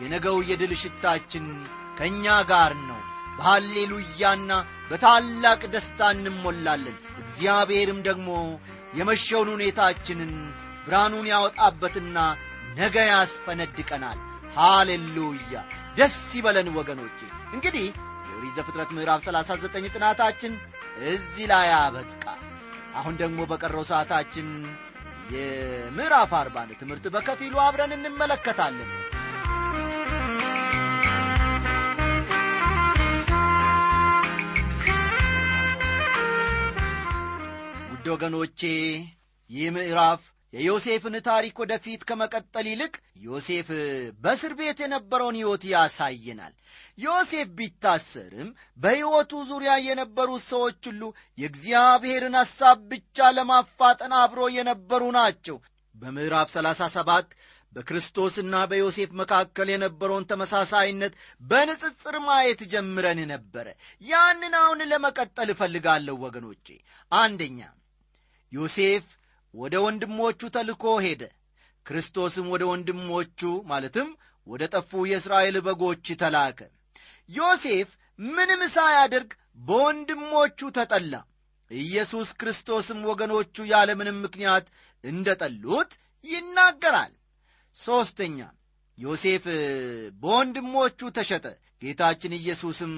የነገው 0.00 0.36
የድል 0.48 0.72
ሽታችን 0.82 1.46
ከእኛ 1.98 2.36
ጋር 2.50 2.72
ነው። 2.88 3.00
በሃሌሉያና 3.38 4.50
በታላቅ 4.90 5.60
ደስታ 5.72 6.10
እንሞላለን። 6.14 6.96
እግዚአብሔርም 7.22 8.00
ደግሞ 8.08 8.28
የመሸውን 8.94 9.48
ሁኔታችንን 9.54 10.32
ብርሃኑን 10.86 11.26
ያወጣበትና 11.32 12.18
ነገ 12.76 12.96
ያስፈነድቀናል። 13.10 14.18
ሃሌሉያ! 14.56 15.54
ደስ 15.96 16.16
ይበለን 16.38 16.68
ወገኖቼ። 16.78 17.18
እንግዲህ 17.54 17.86
የኦሪት 18.26 18.54
ዘፍጥረት 18.58 18.90
ምዕራፍ 18.96 19.20
39 19.26 19.92
ጥናታችን 19.94 20.52
እዚህ 21.10 21.46
ላይ 21.52 21.68
አበቃ። 21.78 22.24
አሁን 22.94 23.14
ደግሞ 23.22 23.40
በቀረው 23.50 23.84
ሰዓታችን 23.90 24.48
የምዕራፍ 25.34 26.32
አርባን 26.40 26.70
ትምህርት 26.80 27.06
በከፊሉ 27.14 27.54
አብረን 27.62 27.94
እንመለከታለን 27.96 28.90
ውድ 38.04 38.10
ወገኖቼ 38.12 38.60
ይህ 39.50 39.68
ምዕራፍ 39.74 40.22
የዮሴፍን 40.52 41.14
ታሪክ 41.28 41.54
ወደፊት 41.62 42.00
ከመቀጠል 42.08 42.66
ይልቅ 42.70 42.92
ዮሴፍ 43.24 43.68
በእስር 44.22 44.52
ቤት 44.58 44.78
የነበረውን 44.82 45.36
ሕይወት 45.38 45.62
ያሳየናል። 45.70 46.52
ዮሴፍ 46.98 47.48
ቢታሰርም 47.58 48.48
በሕይወቱ 48.78 49.32
ዙሪያ 49.50 49.74
የነበሩት 49.84 50.42
ሰዎች 50.48 50.80
ሁሉ 50.90 51.02
የእግዚአብሔርን 51.38 52.36
ሐሳብ 52.40 52.80
ብቻ 52.90 53.30
ለማፋጠን 53.36 54.14
አብሮ 54.18 54.48
የነበሩ 54.56 55.04
ናቸው። 55.18 55.56
በምዕራፍ 55.94 56.50
37 56.54 57.32
በክርስቶስና 57.72 58.60
በዮሴፍ 58.70 59.12
መካከል 59.20 59.70
የነበረውን 59.72 60.28
ተመሳሳይነት 60.30 61.14
በንጽጽር 61.44 62.18
ማየት 62.26 62.60
ጀምረን 62.72 63.22
ነበረ። 63.32 63.66
ያንን 64.02 64.56
አሁን 64.60 64.82
ለመቀጠል 64.92 65.50
እፈልጋለሁ 65.54 66.16
ወገኖቼ። 66.24 66.68
አንደኛ 67.12 67.58
ዮሴፍ 68.54 69.04
ወደ 69.54 69.74
ወንድሞቹ 69.84 70.40
ተልኮ 70.54 70.84
ሄደ። 71.04 71.22
ክርስቶስም 71.86 72.46
ወደ 72.52 72.62
ወንድሞቹ 72.70 73.40
ማለትም 73.66 74.08
ወደ 74.46 74.62
ጠፉ 74.74 74.90
የእስራኤል 75.06 75.56
በጎች 75.66 76.06
ተላከ። 76.22 76.58
ዮሴፍ 77.28 77.88
ምንም 78.18 78.62
ሳያደርግ 78.74 79.30
በወንድሞቹ 79.60 80.58
ተጠላ። 80.76 81.14
ኢየሱስ 81.70 82.28
ክርስቶስም 82.40 82.98
ወገኖቹ 83.10 83.64
ያለምንም 83.70 84.18
ምክንያት 84.24 84.66
እንደ 85.04 85.28
ጠሉት 85.40 85.92
ይናገራል። 86.24 87.12
ሦስተኛ 87.76 88.38
ዮሴፍ 88.98 89.44
በወንድሞቹ 90.22 91.10
ተሸጠ። 91.16 91.46
ጌታችን 91.82 92.36
ኢየሱስም 92.38 92.92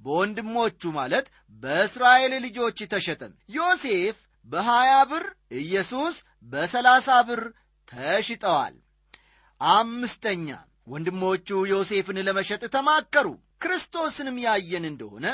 በወንድሞቹ 0.00 0.90
ማለት 0.92 1.26
በእስራኤል 1.62 2.32
ልጆች 2.46 2.78
ተሸጠ። 2.92 3.20
ዮሴፍ 3.50 4.16
በሀያ 4.46 4.92
ብር 5.10 5.24
ኢየሱስ 5.60 6.16
በሰላሳ 6.48 7.08
ብር 7.28 7.42
ተሽጠዋል። 7.88 8.74
አምስተኛ 9.60 10.48
ወንድሞቹ 10.86 11.48
ዮሴፍን 11.72 12.18
ለመሸጥ 12.26 12.62
ተማከሩ። 12.74 13.26
ክርስቶስንም 13.62 14.36
ያየን 14.44 14.84
እንደሆነ 14.90 15.26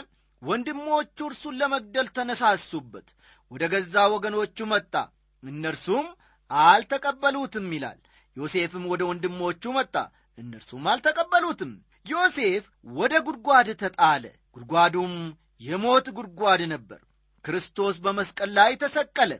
ወንድሞቹ 0.43 1.19
እርሱን 1.29 1.59
ለመግደል 1.61 2.09
ተነሳሱበት። 2.17 3.09
ወደ 3.51 3.65
ገዛ 3.73 3.95
ወገኖቹ 4.15 4.67
መጣ 4.73 4.95
እነርሱም 5.43 6.07
አልተቀበሉትም 6.51 7.69
ይላል። 7.77 7.99
ዮሴፍም 8.37 8.85
ወደ 8.93 9.03
ወንድሞቹ 9.11 9.73
መጣ 9.79 9.95
እነርሱም 10.39 10.85
አልተቀበሉትም። 10.93 11.73
ዮሴፍ 12.07 12.65
ወደ 12.93 13.15
ጉድጓድ 13.27 13.69
ተጣለ። 13.83 14.25
ጉድጓዱም 14.57 15.15
የሞት 15.61 16.07
ጉድጓድ 16.17 16.61
ነበር 16.73 17.01
ክርስቶስ 17.45 17.95
በመስቀል 18.05 18.51
ላይ 18.59 18.73
ተሰቀለ። 18.83 19.33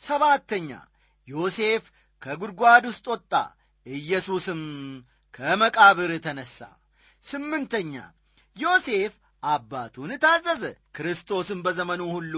ሰባተኛ 0.00 0.70
ዮሴፍ 1.28 1.84
ከጉድጓድ 2.22 2.84
ውስጥ 2.90 3.06
ወጣ። 3.12 3.32
ኢየሱስም 3.86 4.62
ከመቃብር 5.34 6.10
ተነሣ 6.24 6.58
ስምንተኛ 7.24 7.94
ዮሴፍ 8.56 9.12
አባቱን 9.42 10.10
ታዘዘ። 10.22 10.62
ክርስቶስም 10.96 11.58
በዘመኑ 11.64 12.02
ሁሉ 12.14 12.34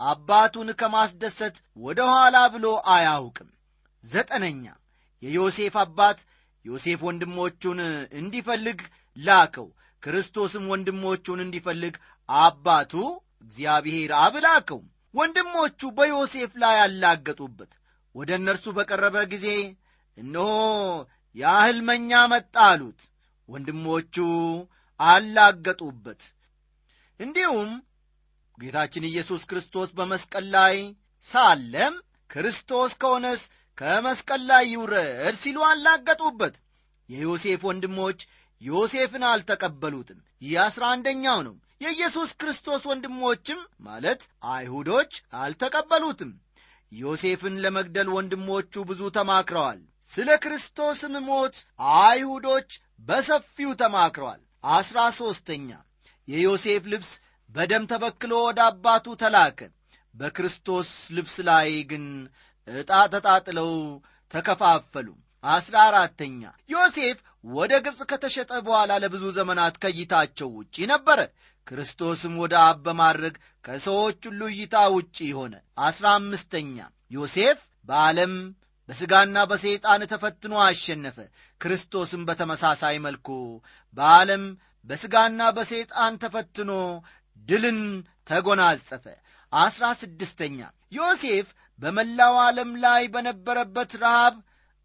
አባቱን 0.00 0.68
ከማስደሰት 0.80 1.56
ወደ 1.78 2.00
ኋላ 2.12 2.36
ብሎ 2.54 2.66
አያውቅም። 2.94 3.50
ዘጠነኛ 4.04 4.64
የዮሴፍ 5.22 5.74
አባት 5.82 6.18
ዮሴፍ 6.64 7.00
ወንድሞቹን 7.02 7.80
እንዲፈልግ 8.20 8.78
ላከው። 9.16 9.68
ክርስቶስም 10.02 10.64
ወንድሞቹን 10.72 11.40
እንዲፈልግ 11.44 11.94
አባቱ 12.28 12.92
እግዚአብሔር 13.46 14.10
አብ 14.18 14.34
ላከው። 14.44 14.80
ወንድሞቹ 15.14 15.80
በዮሴፍ 15.96 16.52
ላይ 16.62 16.76
አላገጡበት። 16.84 17.72
ወደ 18.14 18.30
እነርሱ 18.38 18.66
በቀረበ 18.76 19.16
ጊዜ 19.32 19.46
እነሆ 20.16 20.48
የሕልመኛ 21.36 22.10
መጣ 22.32 22.54
አሉት። 22.68 23.00
ወንድሞቹ 23.48 24.16
አላገጡበት። 25.00 26.22
እንዲሁም 27.20 27.70
ጌታችን 28.58 29.08
ኢየሱስ 29.10 29.42
ክርስቶስ 29.50 29.88
በመስቀል 29.98 30.46
ላይ 30.54 30.76
ሳለም 31.24 31.94
ክርስቶስ 32.30 32.92
ከሆነስ 33.02 33.42
ከመስቀል 33.78 34.42
ላይ 34.50 34.64
ይውረድ 34.72 35.36
ሲሉ 35.42 35.58
አላገጡበት። 35.70 36.54
የዮሴፍ 37.08 37.62
ወንድሞች 37.68 38.20
ዮሴፍን 38.60 39.24
አልተቀበሉትም። 39.30 40.20
ይህ 40.42 40.56
አሥራ 40.64 40.84
አንደኛው 40.94 41.40
ነው 41.46 41.54
የኢየሱስ 41.80 42.30
ክርስቶስ 42.40 42.82
ወንድሞችም 42.90 43.58
ማለት 43.80 44.20
አይሁዶች 44.50 45.12
አልተቀበሉትም። 45.40 46.30
ዮሴፍን 46.92 47.54
ለመግደል 47.64 48.08
ወንድሞቹ 48.14 48.84
ብዙ 48.88 49.02
ተማክረዋል። 49.16 49.80
ስለ 50.10 50.28
ክርስቶስም 50.44 51.14
ሞት 51.26 51.56
አይሁዶች 51.98 52.68
በሰፊው 53.00 53.70
ተማክረዋል። 53.80 54.40
አሥራ 54.70 54.98
ሦስተኛ 55.18 55.68
የዮሴፍ 56.28 56.84
ልብስ 56.92 57.10
በደም 57.50 57.84
ተበክሎ 57.90 58.32
ወደ 58.46 58.60
አባቱ 58.68 59.16
ተላከ። 59.22 59.58
በክርስቶስ 60.14 60.88
ልብስ 61.16 61.36
ላይ 61.48 61.70
ግን 61.90 62.04
ዕጣ 62.68 62.92
ተጣጥለው 63.12 63.72
ተከፋፈሉ። 64.32 65.08
አሥራ 65.44 65.76
አራተኛ 65.88 66.40
ዮሴፍ 66.70 67.18
ወደ 67.44 67.72
ግብፅ 67.84 68.00
ከተሸጠ 68.10 68.52
በኋላ 68.66 68.92
ለብዙ 69.02 69.24
ዘመናት 69.36 69.74
ከእይታቸው 69.82 70.48
ውጪ 70.58 70.76
ነበረ። 70.92 71.20
ክርስቶስም 71.66 72.34
ወደ 72.42 72.54
አብ 72.64 72.78
በማድረግ 72.86 73.34
ከሰዎች 73.64 74.20
ሁሉ 74.28 74.40
እይታ 74.52 74.76
ውጪ 74.94 75.18
ሆነ። 75.38 75.54
አሥራ 75.86 76.06
አምስተኛ 76.18 76.76
ዮሴፍ 77.10 77.58
በዓለም 77.88 78.34
በሥጋና 78.88 79.36
በሰይጣን 79.50 80.02
ተፈትኖ 80.12 80.54
አሸነፈ። 80.64 81.18
ክርስቶስም 81.60 82.22
በተመሳሳይ 82.28 82.96
መልኩ 83.06 83.28
በዓለም 83.96 84.44
በሥጋና 84.88 85.42
በሰይጣን 85.56 86.18
ተፈትኖ 86.22 86.72
ድልን 87.46 87.80
ተጎናጸፈ። 88.28 89.04
አሥራ 89.52 89.84
ስድስተኛ 90.00 90.58
ዮሴፍ 90.92 91.48
በመላው 91.80 92.34
ዓለም 92.44 92.70
ላይ 92.84 93.02
በነበረበት 93.14 93.92
ረሃብ 94.02 94.34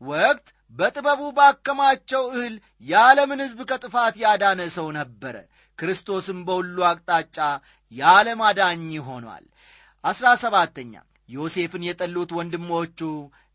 ወቅት 0.01 0.47
በጥበቡ 0.71 1.21
ባከማቸው 1.37 2.23
እህል 2.31 2.55
የዓለምን 2.85 3.41
ሕዝብ 3.43 3.59
ከጥፋት 3.69 4.15
ያዳነ 4.23 4.61
ሰው 4.75 4.87
ነበረ። 4.97 5.35
ክርስቶስም 5.79 6.39
በሁሉ 6.47 6.77
አቅጣጫ 6.89 7.37
የዓለም 7.91 8.41
አዳኝ 8.47 8.89
ሆኗል። 9.07 9.45
አሥራ 10.03 10.27
ሰባተኛ 10.43 10.93
ዮሴፍን 11.29 11.83
የጠሉት 11.87 12.31
ወንድሞቹ 12.37 12.99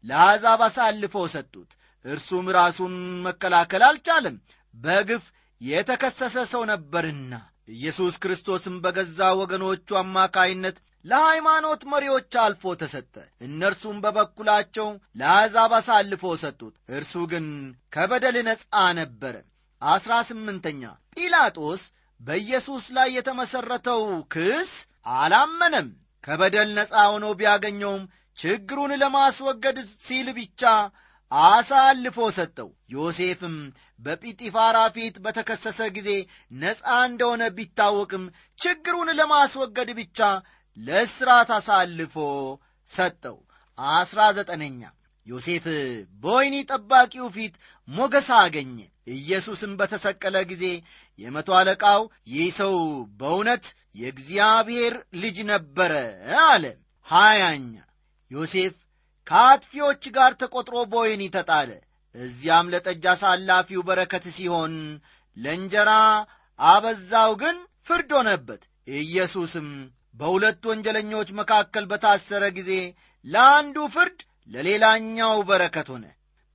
ለአሕዛብ 0.04 0.60
አሳልፈው 0.66 1.26
ሰጡት። 1.34 1.70
እርሱም 2.04 2.46
ራሱን 2.56 2.94
መከላከል 3.26 3.82
አልቻለም። 3.86 4.36
በግፍ 4.74 5.24
የተከሰሰ 5.60 6.36
ሰው 6.52 6.62
ነበርና 6.70 7.32
ኢየሱስ 7.74 8.14
ክርስቶስም 8.22 8.74
በገዛ 8.82 9.20
ወገኖቹ 9.40 9.88
አማካይነት 10.00 10.76
ለሃይማኖት 11.06 11.82
መሪዎች 11.90 12.32
አልፎ 12.42 12.72
ተሰጠ። 12.80 13.14
እነርሱም 13.46 13.98
በበኩላቸው 14.04 14.88
ለአሕዛብ 15.20 15.72
አሳልፎ 15.78 16.24
ሰጡት። 16.42 16.74
እርሱ 16.96 17.14
ግን 17.32 17.46
ከበደል 17.92 18.36
ነፃ 18.48 18.62
ነበረ። 18.98 19.34
አሥራ 19.82 20.12
ስምንተኛ 20.28 20.82
ጲላጦስ 21.16 21.82
በኢየሱስ 22.20 22.84
ላይ 22.96 23.08
የተመሠረተው 23.16 24.02
ክስ 24.34 24.70
አላመነም። 25.16 25.88
ከበደል 26.24 26.70
ነፃ 26.78 26.92
ሆኖ 27.10 27.26
ቢያገኘውም 27.40 28.04
ችግሩን 28.38 28.92
ለማስወገድ 29.02 29.76
ሲል 30.06 30.28
ብቻ 30.38 30.62
አሳልፎ 31.32 32.18
ሰጠው። 32.36 32.68
ዮሴፍም 32.94 33.54
በጲጢፋራ 34.00 34.78
ፊት 34.96 35.16
በተከሰሰ 35.24 35.80
ጊዜ 35.96 36.10
ነፃ 36.60 36.80
እንደሆነ 37.06 37.42
ቢታወቅም 37.56 38.24
ችግሩን 38.58 39.10
ለማስወገድ 39.20 39.90
ብቻ 39.98 40.18
ለእስራት 40.76 41.50
አሳልፎ 41.56 42.14
ሰጠው። 42.88 43.36
አስራ 43.78 44.20
ዘጠነኛ 44.36 44.80
ዮሴፍ 45.26 45.64
በወይኒ 46.22 46.56
ጠባቂው 46.70 47.26
ፊት 47.36 47.54
ሞገስ 47.88 48.28
አገኘ። 48.38 48.76
ኢየሱስም 49.14 49.72
በተሰቀለ 49.80 50.36
ጊዜ 50.50 50.64
የመቶ 51.18 51.48
አለቃው 51.58 52.00
ይህ 52.32 52.48
ሰው 52.58 52.74
በእውነት 53.20 53.64
የእግዚአብሔር 54.00 54.94
ልጅ 55.22 55.36
ነበረ 55.50 55.92
አለ። 56.46 56.64
ሀያኛ 57.06 57.72
ዮሴፍ 58.30 58.74
ከአጥፊዎች 59.26 60.04
ጋር 60.16 60.32
ተቈጥሮ 60.40 60.76
በወይኒ 60.92 61.22
ተጣለ። 61.36 61.70
እዚያም 62.14 62.70
ለጠጅ 62.72 63.04
አሳላፊው 63.12 63.80
በረከት 63.88 64.24
ሲሆን 64.36 64.74
ለእንጀራ 65.36 65.90
አበዛው 66.58 67.32
ግን 67.42 67.56
ፍርድ 67.88 68.10
ሆነበት። 68.18 68.62
ኢየሱስም 68.98 69.68
በሁለት 70.16 70.62
ወንጀለኞች 70.70 71.28
መካከል 71.40 71.84
በታሰረ 71.90 72.44
ጊዜ 72.58 72.72
ለአንዱ 73.24 73.76
ፍርድ 73.94 74.18
ለሌላኛው 74.50 75.36
በረከት 75.48 75.88
ሆነ። 75.92 76.04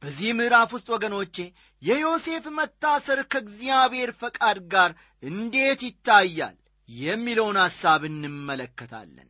በዚህ 0.02 0.30
ምዕራፍ 0.38 0.70
ውስጥ 0.76 0.88
ወገኖቼ 0.94 1.36
የዮሴፍ 1.82 2.46
መታሰር 2.58 3.20
ከእግዚአብሔር 3.32 4.12
ፈቃድ 4.22 4.58
ጋር 4.74 4.92
እንዴት 5.24 5.82
ይታያል 5.88 6.56
የሚለውን 6.90 7.58
ሐሳብ 7.64 8.02
እንመለከታለን። 8.10 9.28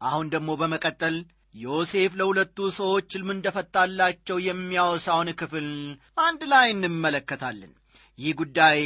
አሁን 0.00 0.26
ደግሞ 0.34 0.50
በመቀጠል 0.60 1.16
ዮሴፍ 1.54 2.12
ለሁለቱ 2.20 2.58
ሰዎች 2.78 3.08
ሕልም 3.14 3.30
እንደፈታላቸው 3.34 4.38
የሚያወሳውን 4.46 5.28
ክፍል 5.40 5.68
አንድ 6.20 6.40
ላይ 6.52 6.66
እንመለከታለን። 6.74 7.72
ይህ 8.18 8.34
ጉዳይ 8.40 8.80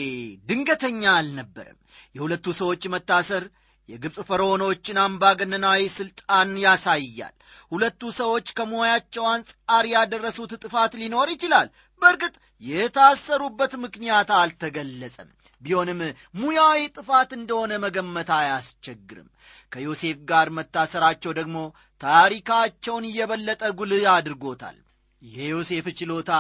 ድንገተኛ 0.49 1.03
አልነበረም። 1.17 1.79
የሁለቱ 2.15 2.47
ሰዎች 2.61 2.83
መታሰር 2.95 3.45
የግብፅ 3.91 4.19
ፈርዖኖችን 4.29 4.99
አምባገነናዊ 5.05 5.83
ሥልጣን 5.97 6.51
ያሳያል። 6.65 7.35
ሁለቱ 7.73 8.11
ሰዎች 8.19 8.47
ከሙያቸው 8.57 9.25
አንጻር 9.33 9.85
ያደረሱት 9.93 10.53
ጥፋት 10.63 10.93
ሊኖር 11.01 11.29
ይችላል። 11.35 11.69
በእርግጥ 12.03 12.35
የታሰሩበት 12.63 13.73
ምክንያት 13.85 14.31
አልተገለጸም። 14.39 15.29
ቢሆንም 15.63 16.01
ሙያዊ 16.41 16.79
ጥፋት 16.97 17.31
እንደሆነ 17.39 17.73
መገመት 17.85 18.31
አያስቸግርም። 18.37 19.29
ከዮሴፍ 19.73 20.19
ጋር 20.31 20.49
መታሰራቸው 20.59 21.33
ደግሞ 21.39 21.57
ታሪካቸውን 22.01 23.09
እየበለጠ 23.11 23.63
ጉልህ 23.79 24.05
አድርጎታል። 24.15 24.79
የዮሴፍ 25.23 25.87
ችሎታ 25.99 26.33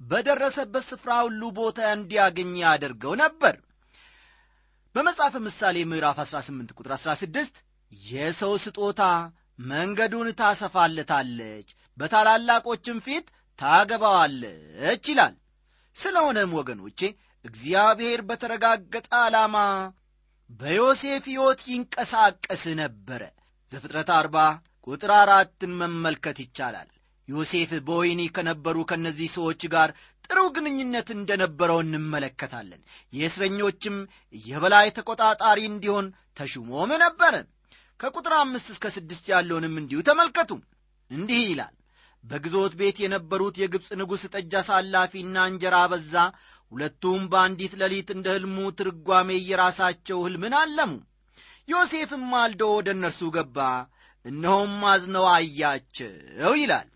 በደረሰበት 0.00 0.84
ስፍራ 0.90 1.12
ሁሉ 1.24 1.42
ቦታ 1.58 1.80
እንዲያገኝ 1.96 2.52
ያደርገው 2.62 3.14
ነበር 3.22 3.54
በመጽሐፈ 4.94 5.34
ምሳሌ 5.44 5.76
ምዕራፍ 5.90 6.16
18 6.22 6.72
ቁጥር 6.78 6.92
16 6.96 7.58
የሰው 7.92 8.52
ስጦታ 8.64 9.02
መንገዱን 9.64 10.28
ታሰፋለታለች 10.40 11.68
በታላላቆችም 11.98 12.98
ፊት 13.06 13.26
ታገባዋለች 13.58 15.04
ይላል። 15.10 15.34
ስለሆነም 15.96 16.54
ወገኖቼ 16.58 17.00
እግዚአብሔር 17.44 18.20
በተረጋገጠ 18.28 19.08
ዓላማ 19.20 19.56
በዮሴፍ 20.60 21.24
ሕይወት 21.30 21.60
ይንቀሳቀስ 21.70 22.64
ነበረ። 22.80 23.22
ዘፍጥረት 23.72 24.10
አርባ 24.16 24.36
ቁጥር 24.86 25.12
አራትን 25.18 25.72
መመልከት 25.80 26.38
ይቻላል 26.44 26.88
ዮሴፍ 27.30 27.70
በወይኒ 27.86 28.22
ከነበሩ 28.36 28.76
ከእነዚህ 28.90 29.28
ሰዎች 29.36 29.62
ጋር 29.74 29.90
ጥሩ 30.26 30.40
ግንኙነት 30.56 31.08
እንደነበረው 31.14 31.78
እንመለከታለን። 31.84 32.80
የእስረኞችም 33.12 33.96
የበላይ 34.44 34.88
ተቆጣጣሪ 34.98 35.60
እንዲሆን 35.70 36.06
ተሹሞም 36.36 36.92
ነበረ 37.04 37.34
ከቁጥር 38.00 38.34
አምስት 38.38 38.68
እስከ 38.74 38.86
ስድስት 38.94 39.24
ያለውንም 39.32 39.74
እንዲሁ 39.80 40.00
ተመልከቱ። 40.08 40.50
እንዲህ 41.10 41.42
ይላል 41.48 41.74
በግዞት 42.24 42.72
ቤት 42.80 42.96
የነበሩት 43.02 43.56
የግብፅ 43.60 43.88
ንጉሥ 44.00 44.22
ጠጅ 44.34 44.52
አሳላፊና 44.60 45.44
እንጀራ 45.50 45.76
በዛ። 45.92 46.14
ሁለቱም 46.72 47.22
በአንዲት 47.30 47.72
ሌሊት 47.80 48.08
እንደ 48.14 48.26
ሕልሙ 48.34 48.58
ትርጓሜ 48.78 49.28
የራሳቸው 49.42 50.18
ሕልምን 50.26 50.54
አለሙ። 50.60 50.92
ዮሴፍም 51.68 52.24
ማልዶ 52.32 52.62
ወደ 52.76 52.88
እነርሱ 52.96 53.30
ገባ። 53.36 53.58
እነሆም 54.24 54.74
አዝነው 54.90 55.26
አያቸው 55.34 56.12
ይላል 56.60 56.88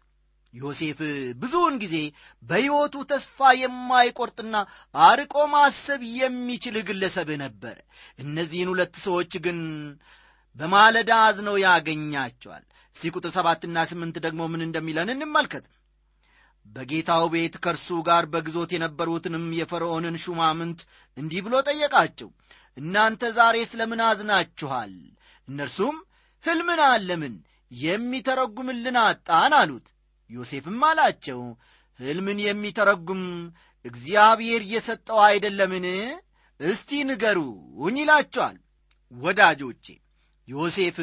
ዮሴፍ 0.54 0.98
ብዙውን 1.40 1.76
ጊዜ 1.82 1.96
በሕይወቱ 2.42 2.96
ተስፋ 3.10 3.48
የማይቆርጥና 3.60 4.56
አርቆ 4.94 5.34
ማሰብ 5.54 6.02
የሚችል 6.18 6.76
ግለሰብ 6.88 7.30
ነበር። 7.42 7.76
እነዚህን 8.18 8.70
ሁለት 8.72 8.94
ሰዎች 9.06 9.32
ግን 9.46 9.58
በማለዳ 10.56 11.12
አዝነው 11.24 11.56
ያገኛቸዋል። 11.64 12.64
እስቲ 12.96 13.10
ቁጥር 13.16 13.32
ሰባትና 13.36 13.78
ስምንት 13.90 14.16
ደግሞ 14.26 14.42
ምን 14.52 14.64
እንደሚለን 14.66 15.08
እንመልከት። 15.14 15.64
በጌታው 16.66 17.24
ቤት 17.32 17.54
ከእርሱ 17.64 17.88
ጋር 18.06 18.24
በግዞት 18.32 18.70
የነበሩትንም 18.74 19.46
የፈርዖንን 19.58 20.16
ሹማምንት 20.24 20.80
እንዲህ 21.16 21.40
ብሎ 21.46 21.54
ጠየቃቸው። 21.68 22.28
እናንተ 22.76 23.22
ዛሬ 23.36 23.56
ስለምን 23.70 24.00
አዝናችኋል? 24.06 24.94
እነርሱም 25.48 25.96
ሕልምን 26.44 26.80
አለምን? 26.86 27.34
የሚተረጉምልን 27.70 28.96
አጣን 29.02 29.52
አሉት 29.60 29.86
ዮሴፍም 30.30 30.80
አላቸው 30.88 31.40
ሕልምን 32.00 32.38
የሚተረጉም 32.44 33.22
እግዚአብሔር 33.84 34.62
የሰጠው 34.72 35.18
አይደለምን? 35.26 35.86
እስቲ 36.60 36.90
ንገሩኝ 37.08 37.96
ይላቸዋል። 38.00 38.56
ወዳጆቼ 39.12 39.86
ዮሴፍ 40.48 40.96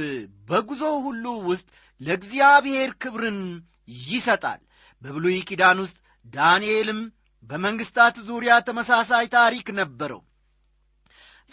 በጉዞ 0.49 0.83
ሁሉ 1.05 1.25
ውስጥ 1.49 1.67
ለእግዚአብሔር 2.01 2.89
ክብርን 3.01 3.39
ይሰጣል። 4.05 4.61
በብሉይ 5.01 5.37
ኪዳን 5.49 5.77
ውስጥ 5.83 5.97
ዳንኤልም 6.33 6.99
በመንግሥታት 7.43 8.15
ዙሪያ 8.27 8.53
ተመሳሳይ 8.67 9.25
ታሪክ 9.35 9.67
ነበረው። 9.79 10.21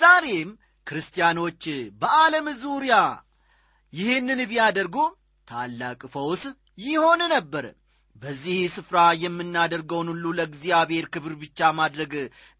ዛሬም 0.00 0.50
ክርስቲያኖች 0.86 1.62
በዓለም 2.00 2.46
ዙሪያ 2.62 2.96
ይህንን 3.92 4.40
ቢያደርጉ 4.50 4.96
ታላቅ 5.48 6.00
ፈውስ 6.14 6.42
ይሆን 6.78 7.20
ነበረ 7.32 7.66
በዚህ 8.22 8.58
ስፍራ 8.74 8.98
የምናደርገውን 9.22 10.08
ሁሉ 10.12 10.26
ለእግዚአብሔር 10.38 11.04
ክብር 11.14 11.32
ብቻ 11.42 11.68
ማድረግ 11.78 12.12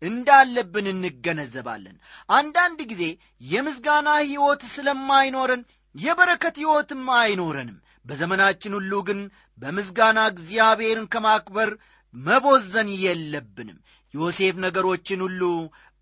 እንዳለብን 0.03 0.87
እንገነዘባለን። 0.93 1.97
አንዳንድ 2.31 2.81
ጊዜ 2.91 3.05
የምስጋና 3.47 4.09
ሕይወት 4.23 4.63
ስለማይኖረን 4.75 5.63
የበረከት 5.95 6.57
ሕይወትም 6.63 7.05
አይኖረንም። 7.19 7.79
በዘመናችን 8.05 8.77
ሁሉ 8.79 8.93
ግን 9.09 9.21
በምስጋና 9.59 10.19
እግዚአብሔርን 10.33 11.11
ከማክበር 11.15 11.71
መቦዘን 12.15 12.89
የለብንም። 13.03 13.79
ዮሴፍ 14.15 14.57
ነገሮችን 14.65 15.21
ሁሉ 15.27 15.43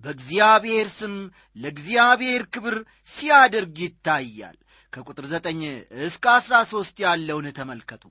በእግዚአብሔር 0.05 0.89
ስም 0.97 1.15
ለእግዚአብሔር 1.57 2.43
ክብር 2.55 2.77
ሲያደርግ 3.09 3.77
ይታያል 3.85 4.57
ከቁጥር 4.97 5.25
ዘጠኝ 5.31 5.61
እስከ 6.05 6.25
አሥራ 6.35 6.55
ሦስት 6.71 6.97
ያለውን 7.05 7.47
ተመልከቱ። 7.57 8.05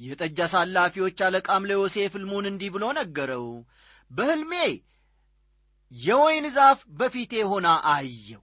የጠጅ 0.00 0.38
አሳላፊዎች 0.44 1.18
አለቃም 1.26 1.66
ለዮሴፍ 1.70 2.12
ሕልሙን 2.16 2.46
እንዲህ 2.50 2.70
ብሎ 2.74 2.84
ነገረው። 2.98 3.46
በሕልሜ 4.10 4.52
የወይን 5.92 6.46
ዛፍ 6.56 6.80
በፊቴ 6.98 7.32
ሆና 7.50 7.68
አየው 7.92 8.42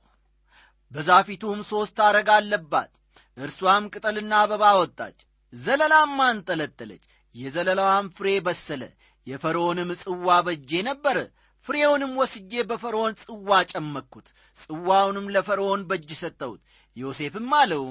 በዛፊቱም 0.92 1.60
ሦስት 1.70 1.98
አረግ 2.06 2.30
አለባት። 2.36 2.92
እርሷም 3.38 3.86
ቅጠልና 3.94 4.34
አበባ 4.44 4.64
ወጣች 4.80 5.18
ዘለላም 5.54 6.16
አንጠለጠለች 6.26 7.04
የዘለላዋም 7.36 8.08
ፍሬ 8.18 8.28
በሰለ 8.46 8.84
የፈርዖንም 9.28 9.90
ጽዋ 10.02 10.38
በጄ 10.48 10.72
ነበረ 10.88 11.18
ፍሬውንም 11.66 12.12
ወስጄ 12.20 12.52
በፈርዖን 12.70 13.14
ጽዋ 13.22 13.50
ጨመቅኩት 13.72 14.28
ጽዋውንም 14.60 15.26
ለፈርዖን 15.36 15.82
በእጅ 15.90 16.12
ሰጠሁት። 16.22 16.62
ዮሴፍም 16.98 17.52
አለው 17.58 17.84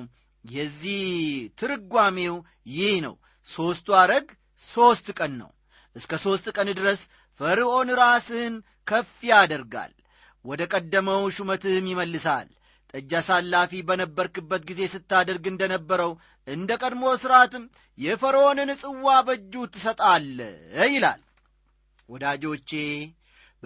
የዚህ 0.45 1.03
ትርጓሜው 1.61 2.37
ይህ 2.73 2.95
ነው። 3.07 3.15
ሦስቱ 3.47 3.89
አረግ 4.01 4.27
ሦስት 4.63 5.07
ቀን 5.19 5.33
ነው። 5.41 5.51
እስከ 5.97 6.13
ሦስት 6.25 6.47
ቀን 6.57 6.69
ድረስ 6.79 7.01
ፈርዖን 7.41 7.89
ራስህን 8.01 8.55
ከፍ 8.87 9.15
ያደርጋል 9.31 9.93
ወደ 10.45 10.63
ቀደመው 10.73 11.23
ሹመትህም 11.37 11.87
ይመልሳል። 11.93 12.49
ጠጅ 12.95 13.13
አሳላፊ 13.21 13.73
በነበርክበት 13.89 14.63
ጊዜ 14.69 14.81
ስታደርግ 14.93 15.45
እንደ 15.51 15.63
ነበረው 15.73 16.13
እንደ 16.49 16.71
ቀድሞ 16.83 17.05
ሥርዓትም 17.23 17.65
የፈርዖንን 17.99 18.71
ጽዋ 18.83 19.15
በእጁ 19.27 19.55
ትሰጣለ 19.75 20.39
ይላል። 20.89 21.21
ወዳጆቼ 22.09 22.71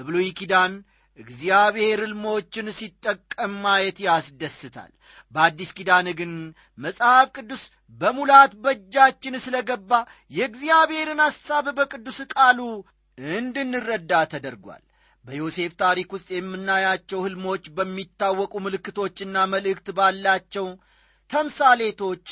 በብሉይ 0.01 0.29
ኪዳን 0.39 0.73
እግዚአብሔር 1.19 2.01
ሕልሞችን 2.05 2.67
ሲጠቀም 2.77 3.53
ማየት 3.65 3.99
ያስደስታል። 4.05 4.93
በአዲስ 5.33 5.71
ኪዳን 5.79 6.07
ግን 6.21 6.33
መጽሐፍ 6.79 7.27
ቅዱስ 7.37 7.63
በሙላት 8.01 8.53
በእጃችን 8.63 9.35
ስለ 9.45 9.57
ገባ 9.71 9.91
የእግዚአብሔርን 10.31 11.21
ሐሳብ 11.27 11.67
በቅዱስ 11.79 12.19
ቃሉ 12.35 12.61
እንድንረዳ 13.19 14.23
ተደርጓል። 14.33 14.83
በዮሴፍ 15.25 15.75
ታሪክ 15.83 16.09
ውስጥ 16.17 16.29
የምናያቸው 16.35 17.21
ሕልሞች 17.27 17.65
በሚታወቁ 17.77 18.55
ምልክቶችና 18.67 19.45
መልእክት 19.53 19.89
ባላቸው 19.99 20.69
ተምሳሌቶች 21.31 22.27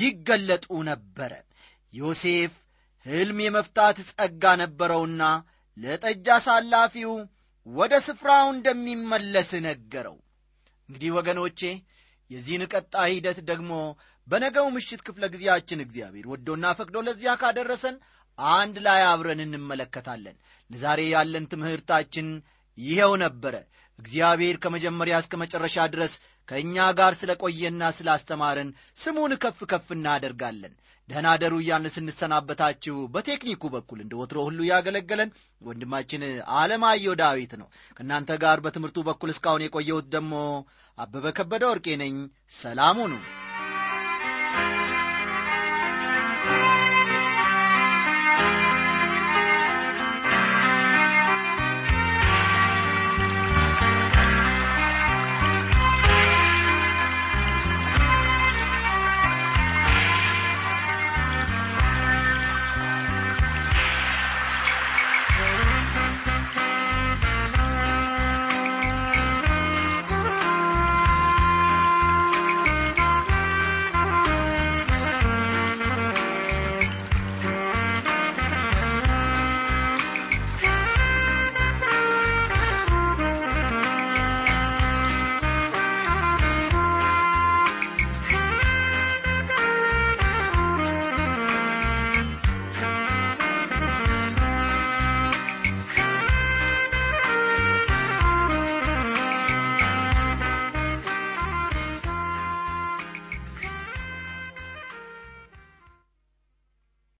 ይገለጡ 0.00 0.68
ነበረ። 0.90 1.32
ዮሴፍ 1.92 2.52
ሕልም 3.06 3.40
የመፍታት 3.44 3.96
ጸጋ 4.10 4.52
ነበረውና 4.60 5.22
ለጠጅ 5.76 6.26
አሳላፊው 6.34 7.12
ወደ 7.66 7.94
ስፍራው 8.06 8.46
እንደሚመለስ 8.54 9.50
ነገረው። 9.66 10.16
እንግዲህ 10.88 11.10
ወገኖቼ 11.18 11.60
የዚህን 12.30 12.64
ቀጣይ 12.72 13.10
ሂደት 13.14 13.38
ደግሞ 13.50 13.72
በነገው 14.26 14.66
ምሽት 14.74 15.00
ክፍለ 15.06 15.24
ጊዜያችን 15.32 15.84
እግዚአብሔር 15.84 16.26
ወዶና 16.32 16.66
ፈቅዶ 16.78 16.96
ለዚያ 17.06 17.32
ካደረሰን 17.40 17.96
አንድ 18.38 18.76
ላይ 18.86 19.00
አብረን 19.10 19.40
እንመለከታለን። 19.44 20.36
ለዛሬ 20.70 21.00
ያለን 21.10 21.44
ትምህርታችን 21.52 22.28
ይኸው 22.78 23.12
ነበረ። 23.24 23.54
እግዚአብሔር 23.98 24.56
ከመጀመሪያ 24.62 25.16
እስከ 25.22 25.34
መጨረሻ 25.42 25.76
ድረስ 25.92 26.14
ከእኛ 26.48 26.86
ጋር 26.98 27.12
ስለ 27.20 27.32
ቆየና 27.42 27.82
ስላስተማረን 27.98 28.70
ስሙን 28.98 29.34
ከፍ 29.44 29.60
ከፍ 29.70 29.86
እናደርጋለን። 29.96 30.74
ደህና 31.08 31.28
ደሩ 31.40 31.54
እያልን 31.62 31.92
ስንሰናበታችሁ 31.94 32.94
በቴክኒኩ 33.14 33.62
በኩል 33.74 33.98
እንደ 34.02 34.12
ወትሮ 34.20 34.38
ሁሉ 34.46 34.58
ያገለገለን 34.68 35.34
ወንድማችን 35.62 36.22
አለማየሁ 36.58 37.14
ዳዊት 37.20 37.52
ነው። 37.60 37.68
ከእናንተ 37.96 38.38
ጋር 38.44 38.60
በትምህርቱ 38.66 39.06
በኩል 39.08 39.32
እስካሁን 39.34 39.64
የቆየሁት 39.64 40.08
ደግሞ 40.14 40.34
አበበ 40.98 41.34
ከበደ 41.38 41.64
ወርቄ 41.72 41.96
ነኝ። 42.02 42.16
ሰላሙ 42.58 42.98
ነው 43.12 43.20